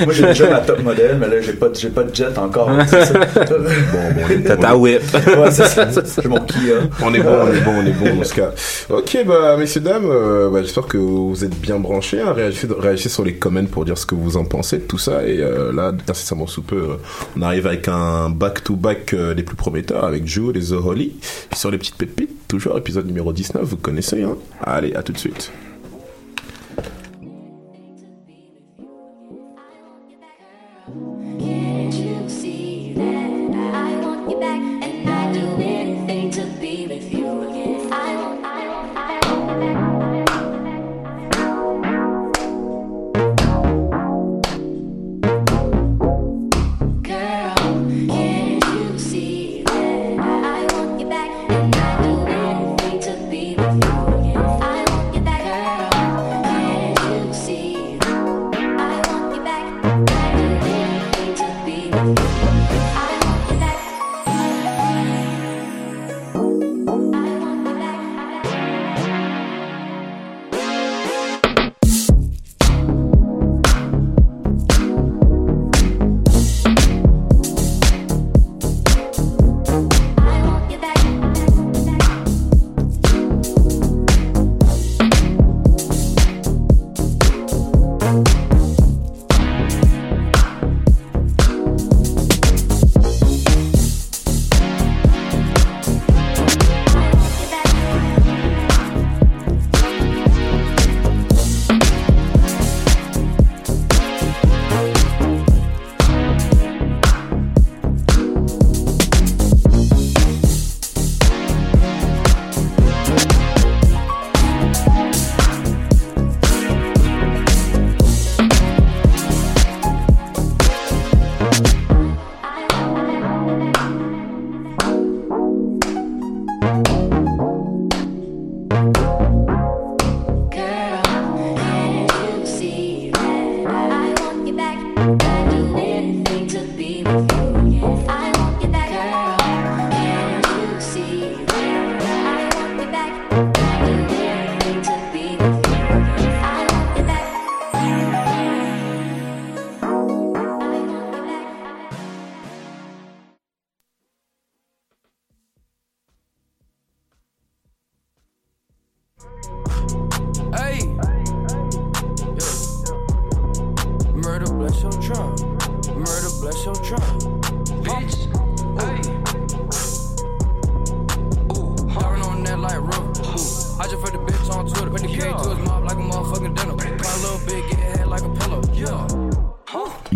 [0.04, 2.70] Moi j'ai déjà ma top modèle, mais là j'ai pas, pas de jet encore.
[2.88, 3.14] c'est ça.
[4.46, 5.00] T'as ta whip.
[5.12, 5.88] Ouais, c'est ça.
[6.22, 6.76] J'ai mon Kia.
[7.02, 8.52] On est bon, on est bon, on est bon dans ce cas.
[8.88, 12.20] Ok, bah, messieurs, dames, euh, bah, j'espère que vous êtes bien branchés.
[12.20, 12.32] hein.
[12.32, 15.26] Réagissez, réagissez sur les comments pour dire ce que vous en pensez de tout ça.
[15.26, 16.96] Et euh, là, incessamment sous peu, euh,
[17.36, 21.16] on arrive avec un back-to-back euh, les plus prometteurs avec Jude Holly.
[21.50, 24.22] Puis sur les petites pépites, toujours épisode numéro 19, vous connaissez.
[24.22, 24.36] Hein.
[24.62, 25.50] Allez, à tout de suite.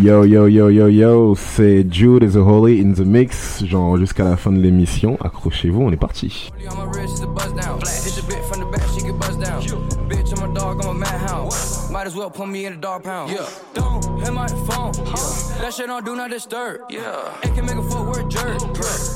[0.04, 4.24] Yo yo yo yo yo, c'est Jude et The Holy in the mix, genre jusqu'à
[4.24, 5.16] la fin de l'émission.
[5.24, 6.52] Accrochez-vous, on est parti.
[6.68, 7.80] On my wrist is a buzz down.
[7.80, 9.62] Hit the bit from the back, she get buzzed down.
[10.06, 11.90] Bitch, I'm a dog, I'm a madhound.
[11.90, 13.30] Might as well put me in a dog pound.
[13.30, 13.48] Yeah.
[13.72, 14.92] Don't hit my phone.
[14.94, 15.62] Yeah.
[15.62, 16.82] That shit don't do not disturb.
[16.90, 17.40] Yeah.
[17.42, 18.58] It can make a footwork jerk.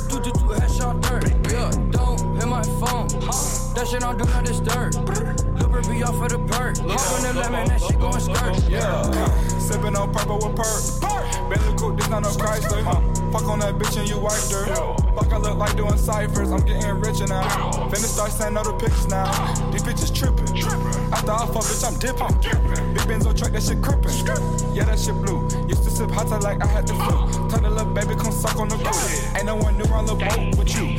[0.08, 1.52] Do do do headshot dirt.
[1.52, 1.70] Yeah.
[1.90, 3.08] Don't hit my phone.
[3.74, 4.94] That shit don't do not disturb.
[5.58, 6.78] Looper be off of the perk.
[6.78, 8.70] Hop in the lemon, that shit going skirt.
[8.70, 9.02] Yeah,
[9.88, 11.50] sipping on purple with perk.
[11.50, 12.84] Bentley coupe, this not no Chrysler.
[13.32, 14.66] Fuck on that bitch and you wiped her.
[15.14, 16.50] Fuck, I look like doing ciphers.
[16.50, 17.42] I'm getting richer now.
[17.88, 19.28] Finna start sending the pictures now.
[19.70, 20.48] These bitches tripping.
[21.12, 22.94] After I fuck, bitch, I'm dipping.
[22.94, 24.74] Big Benzo truck, that shit crippin'.
[24.74, 25.48] Yeah, that shit blue.
[25.68, 27.48] Used to sip hot tub like I had the flu.
[27.48, 29.36] Tell the little baby, come suck on the roof.
[29.36, 30.96] Ain't no one new on the boat with you.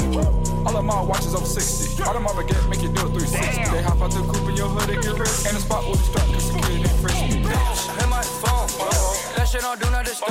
[0.65, 2.03] All of my watches over 60.
[2.03, 3.71] All of my baguette make you do a 360.
[3.71, 5.45] They hop out the coupe in your hood and get rich.
[5.47, 6.28] And the spot with the strap,
[10.09, 10.21] this.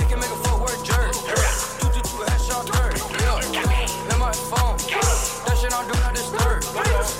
[0.00, 1.12] It can make a footwork jerk.
[1.12, 2.96] Two two two headshot dirt.
[4.08, 4.76] Let my phone.
[5.44, 6.64] That shit on do not disturb.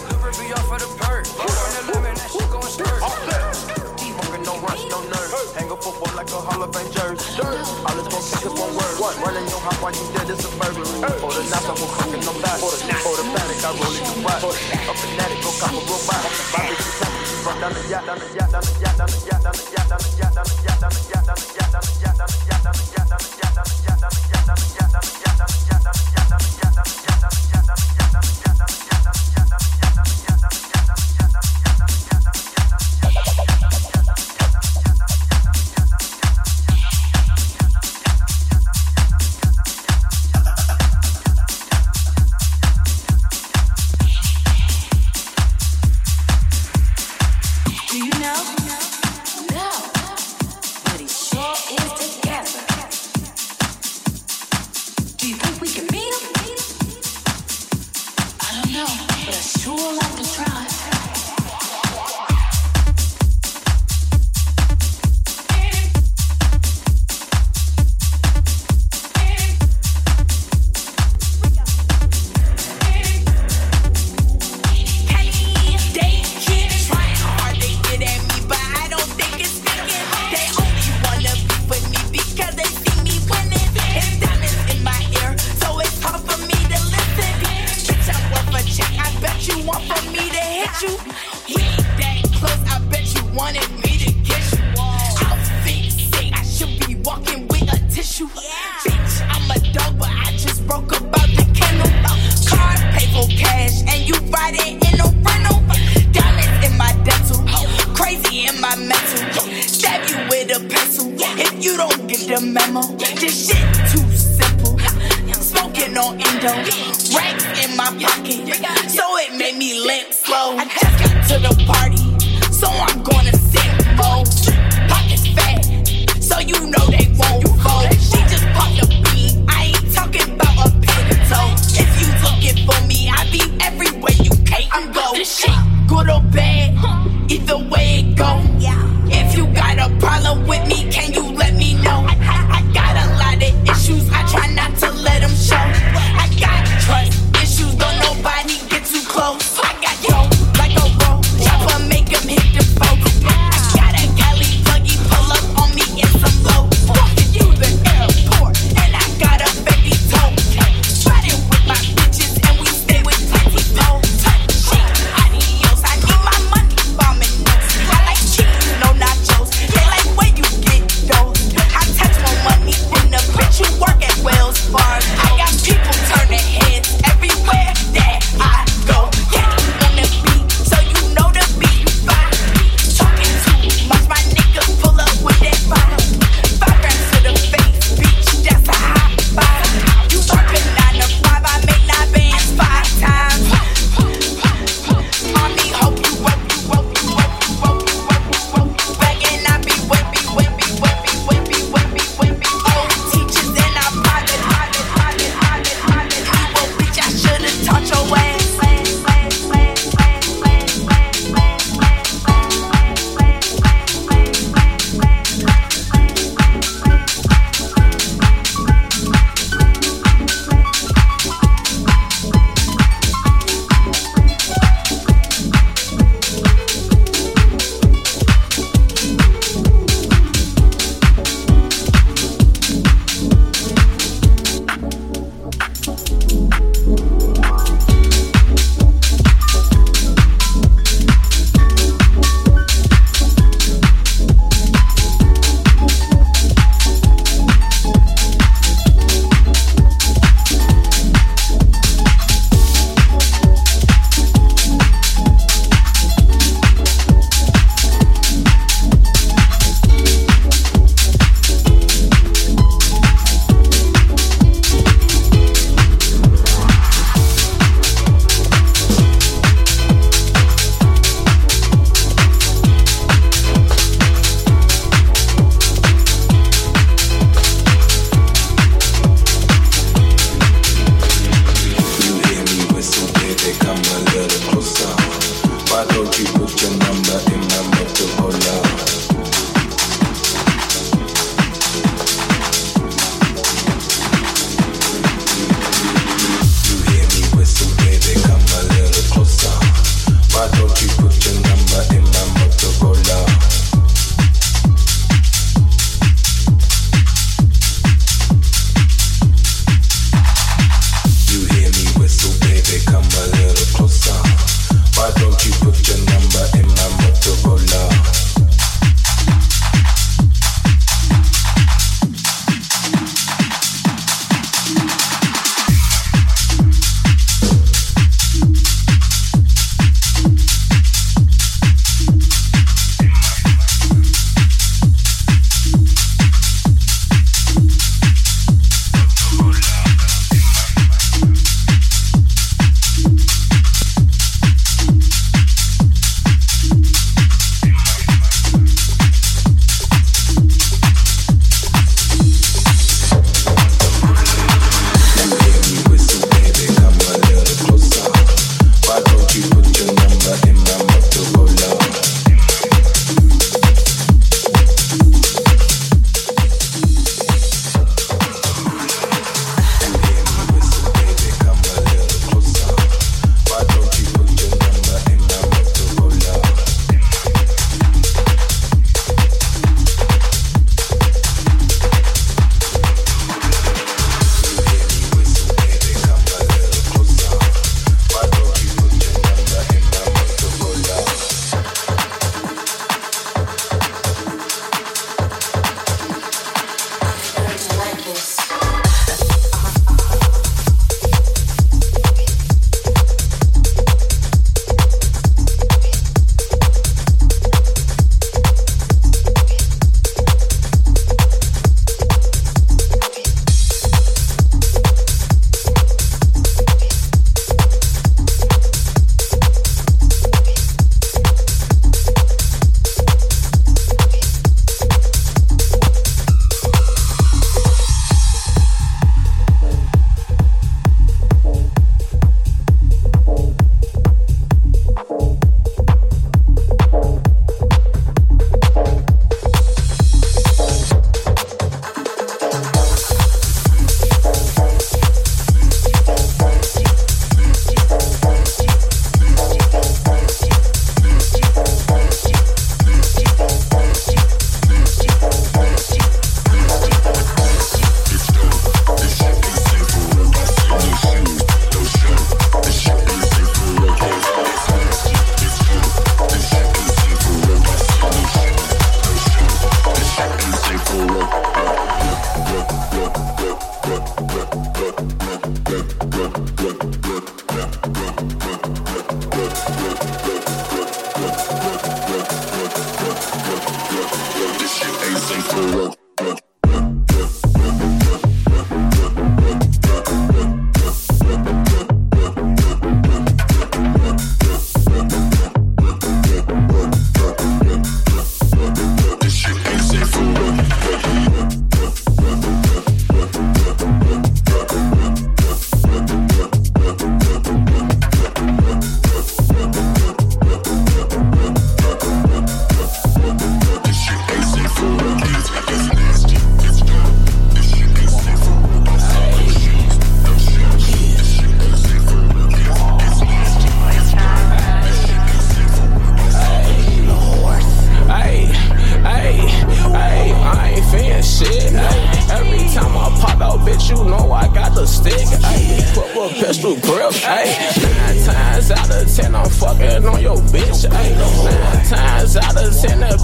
[0.09, 1.29] Liver be off of the perk.
[1.37, 2.89] Burn the lemon, that shit going stir.
[4.49, 5.53] No rush, no nerves.
[5.53, 7.43] Hang a football like a Hall of Fame jersey.
[7.43, 8.95] All this gon' take is one word.
[8.97, 9.19] What?
[9.19, 10.25] Your house while you the
[11.53, 12.57] knock, I'm cooking no back.
[12.63, 14.41] For the panic, I roll too wide.
[14.41, 16.01] Up and go cop a real.
[16.09, 19.63] Bobby, down the yacht, down the yacht, down the yacht, down the yacht, down the
[19.63, 19.68] yacht.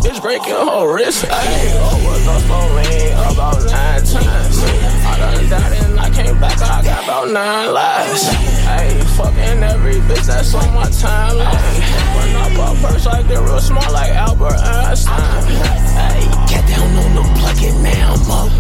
[0.05, 1.25] Bitch breaking her wrist.
[1.31, 4.57] Ay, overdose for me about nine times.
[4.61, 8.29] I done died and I came back, I got about nine lives.
[8.69, 11.81] Ay, fucking every bitch that's on my timeline.
[12.17, 15.17] Run up a purse like they're real small, like Albert Einstein.
[15.17, 18.53] Ay, get down on the plug now up.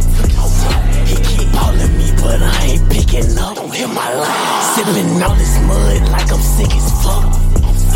[1.06, 3.56] He keep calling me, but I ain't picking up.
[3.56, 4.62] Don't hit my line.
[4.74, 7.43] Sipping all this mud like I'm sick as fuck.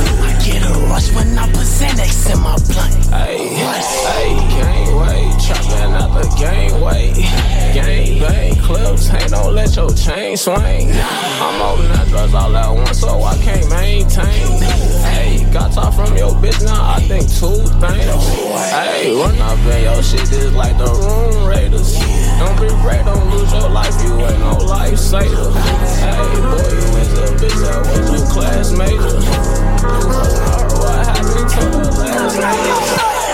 [0.01, 2.95] I get a rush when I put Xanax in my blunt.
[3.13, 7.13] Hey, hey, gangway, trapping out the gangway.
[7.75, 10.91] Gang bang, clips, ain't don't let your chain swing.
[10.93, 14.63] I'm holding that drugs all at once, so I can't maintain.
[15.03, 18.27] Hey, got top from your bitch, now I think two things.
[18.73, 21.97] Hey, run up in your shit just like the room raiders.
[22.39, 25.53] Don't be afraid, don't lose your life, you ain't no lifesaver.
[25.99, 29.88] Hey, boy, you is a bitch that was your classmate.
[29.89, 33.28] What happened to the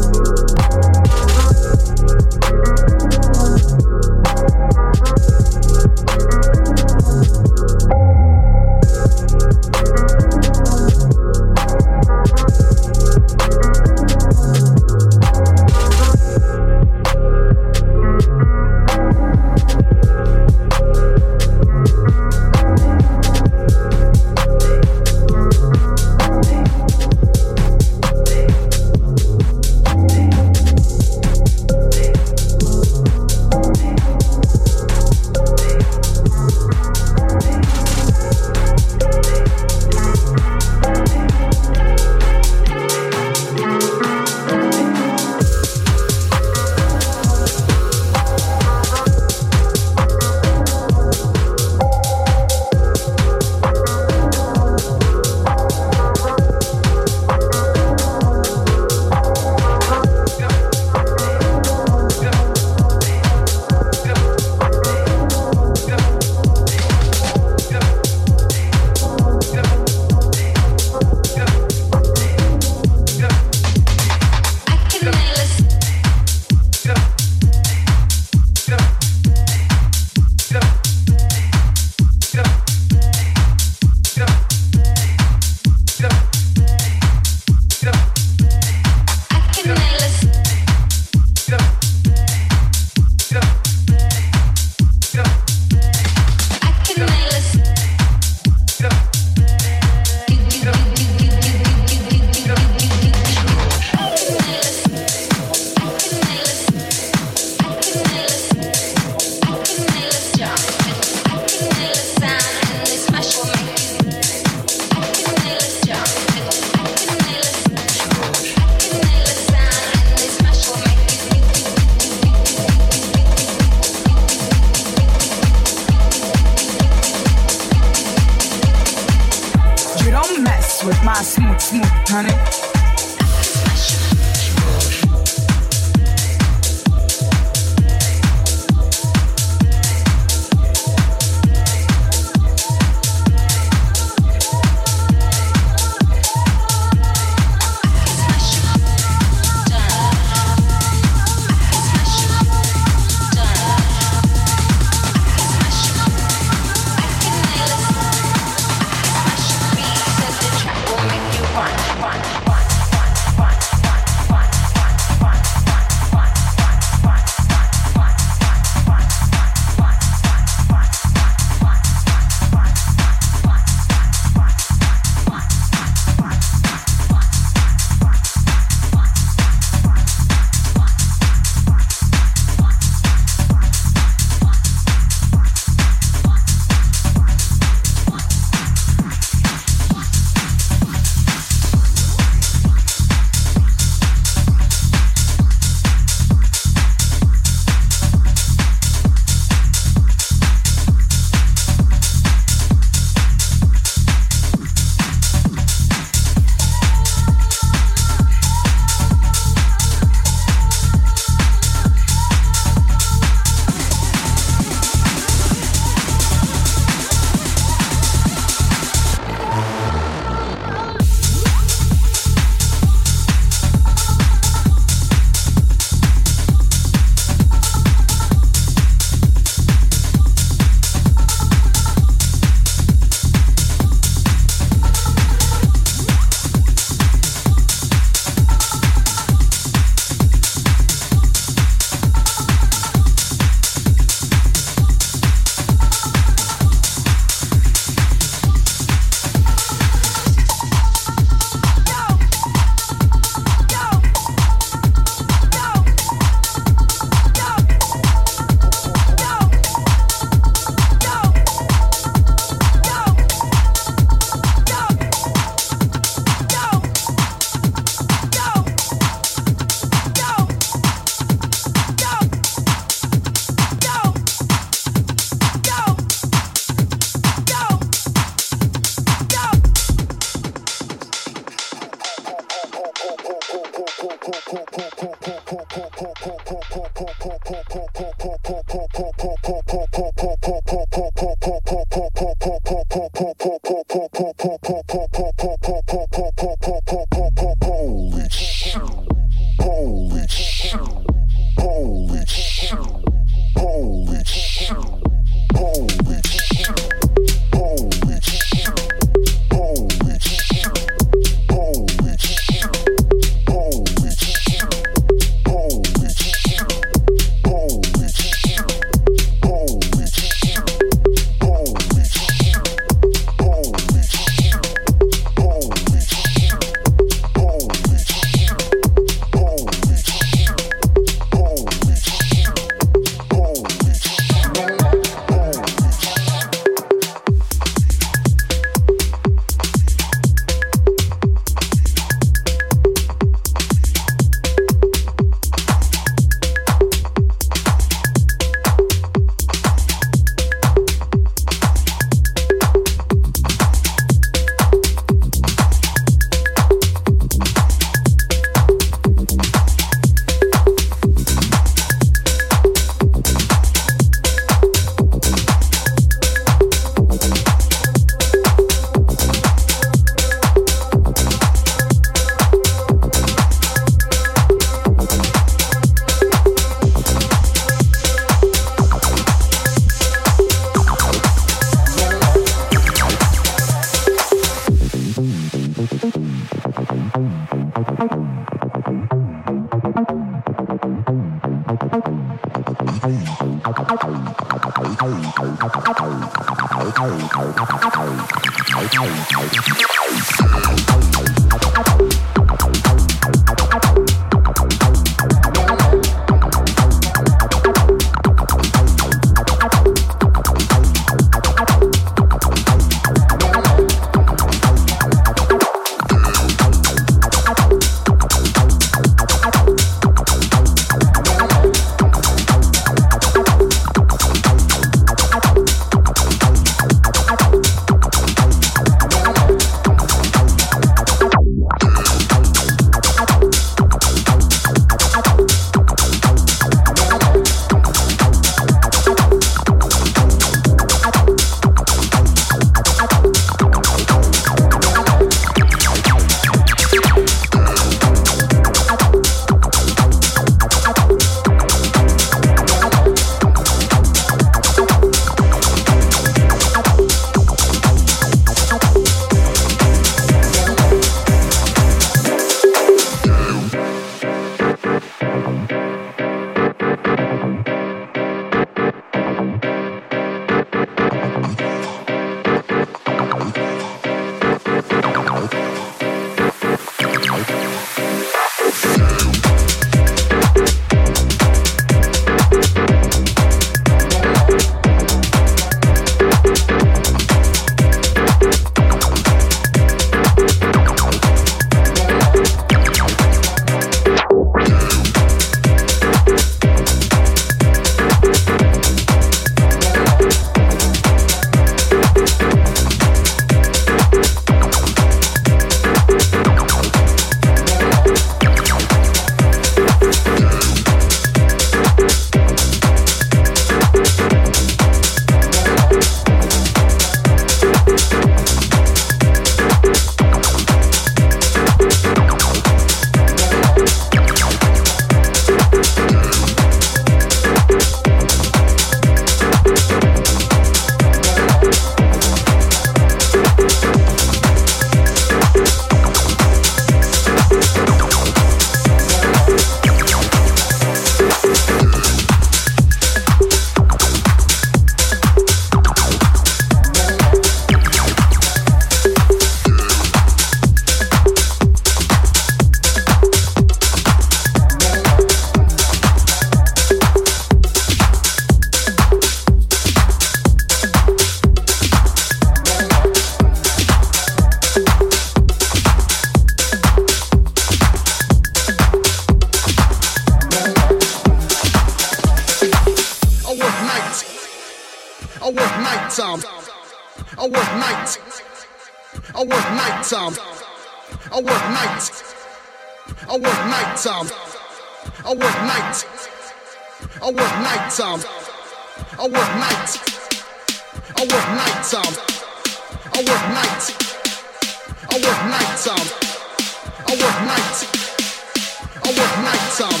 [599.78, 600.00] nighttime.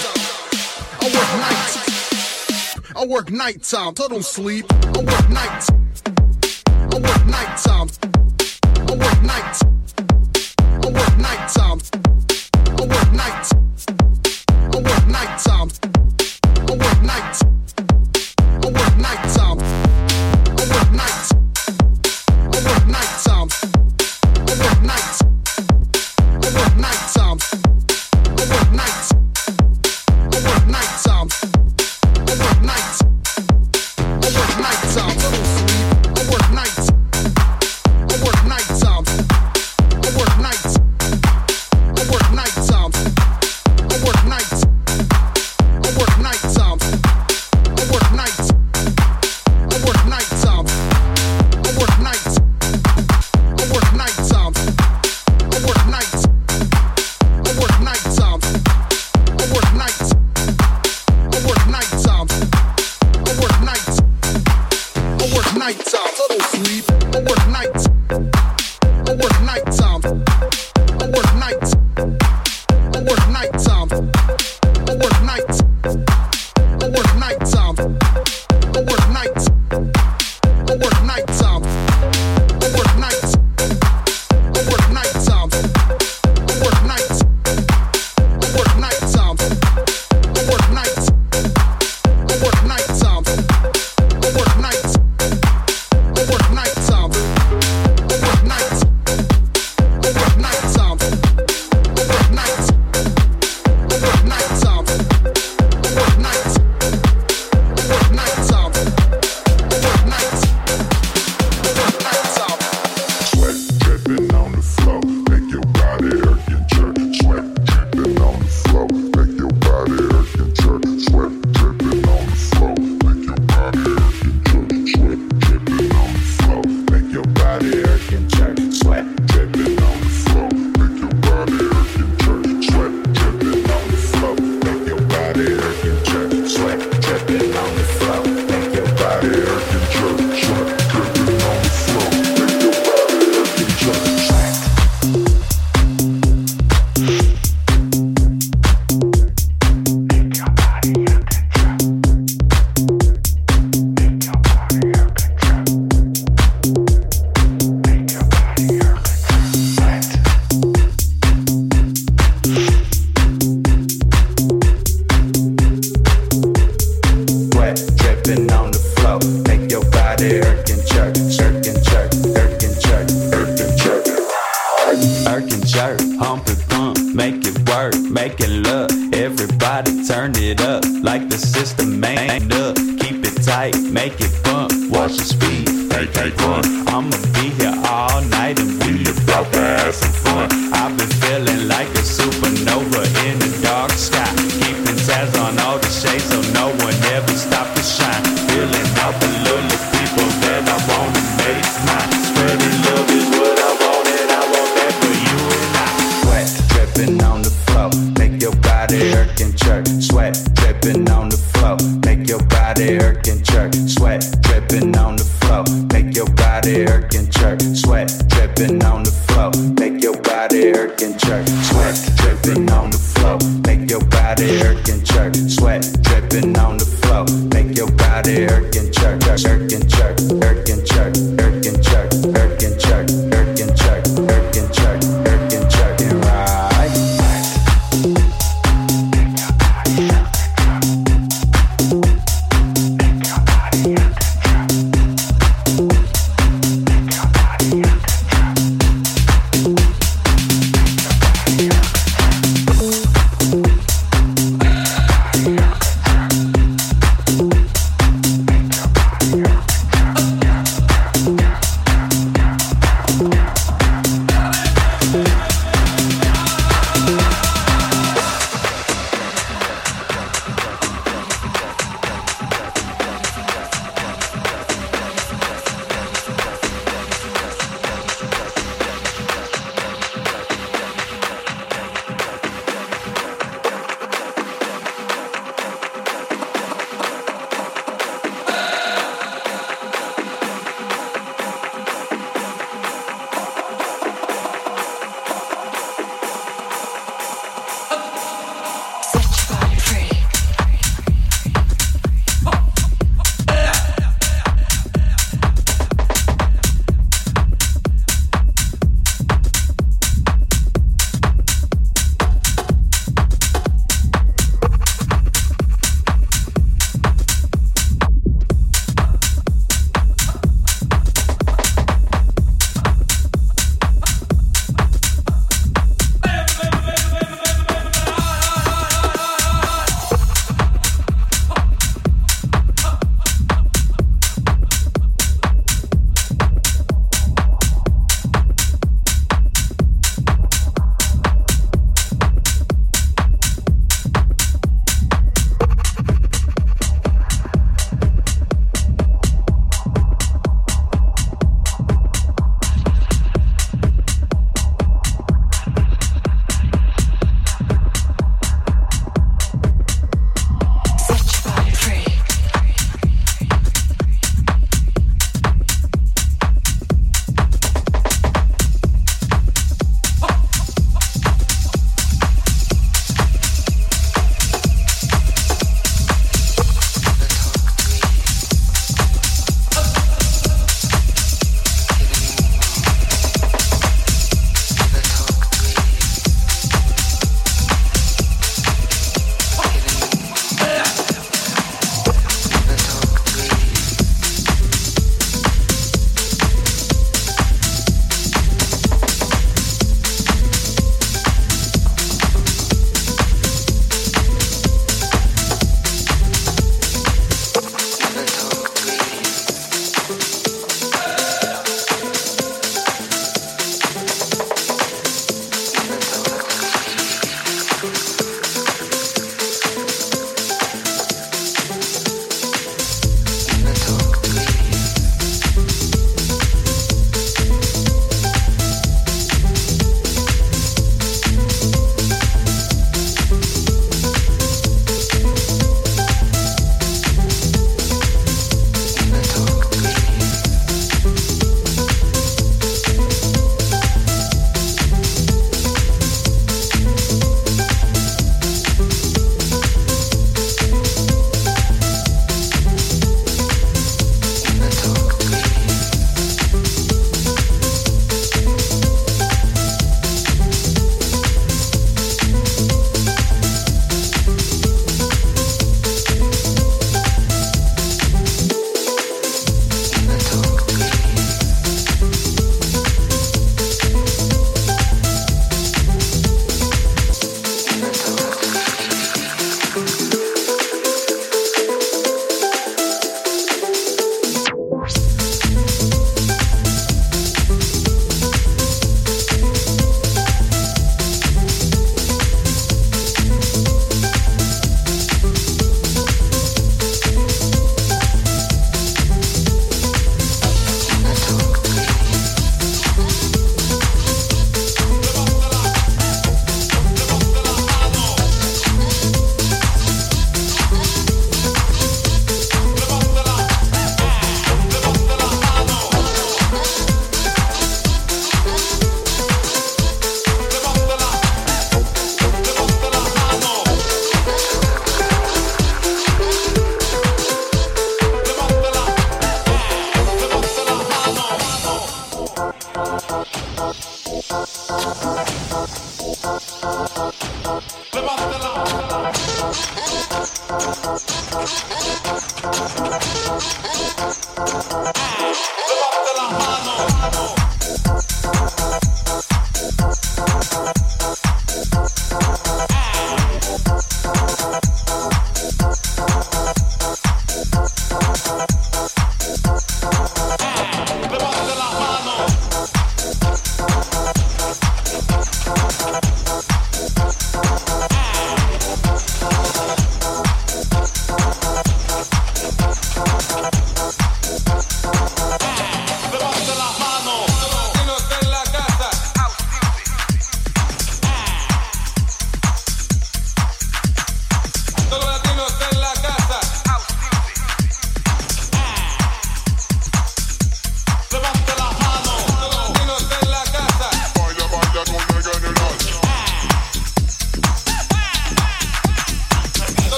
[1.00, 2.96] I work nights.
[2.96, 3.88] I work nighttime.
[3.88, 4.64] I don't sleep.
[4.70, 5.70] I work nights.
[6.66, 7.90] I work nighttime.
[8.88, 9.65] I work nights.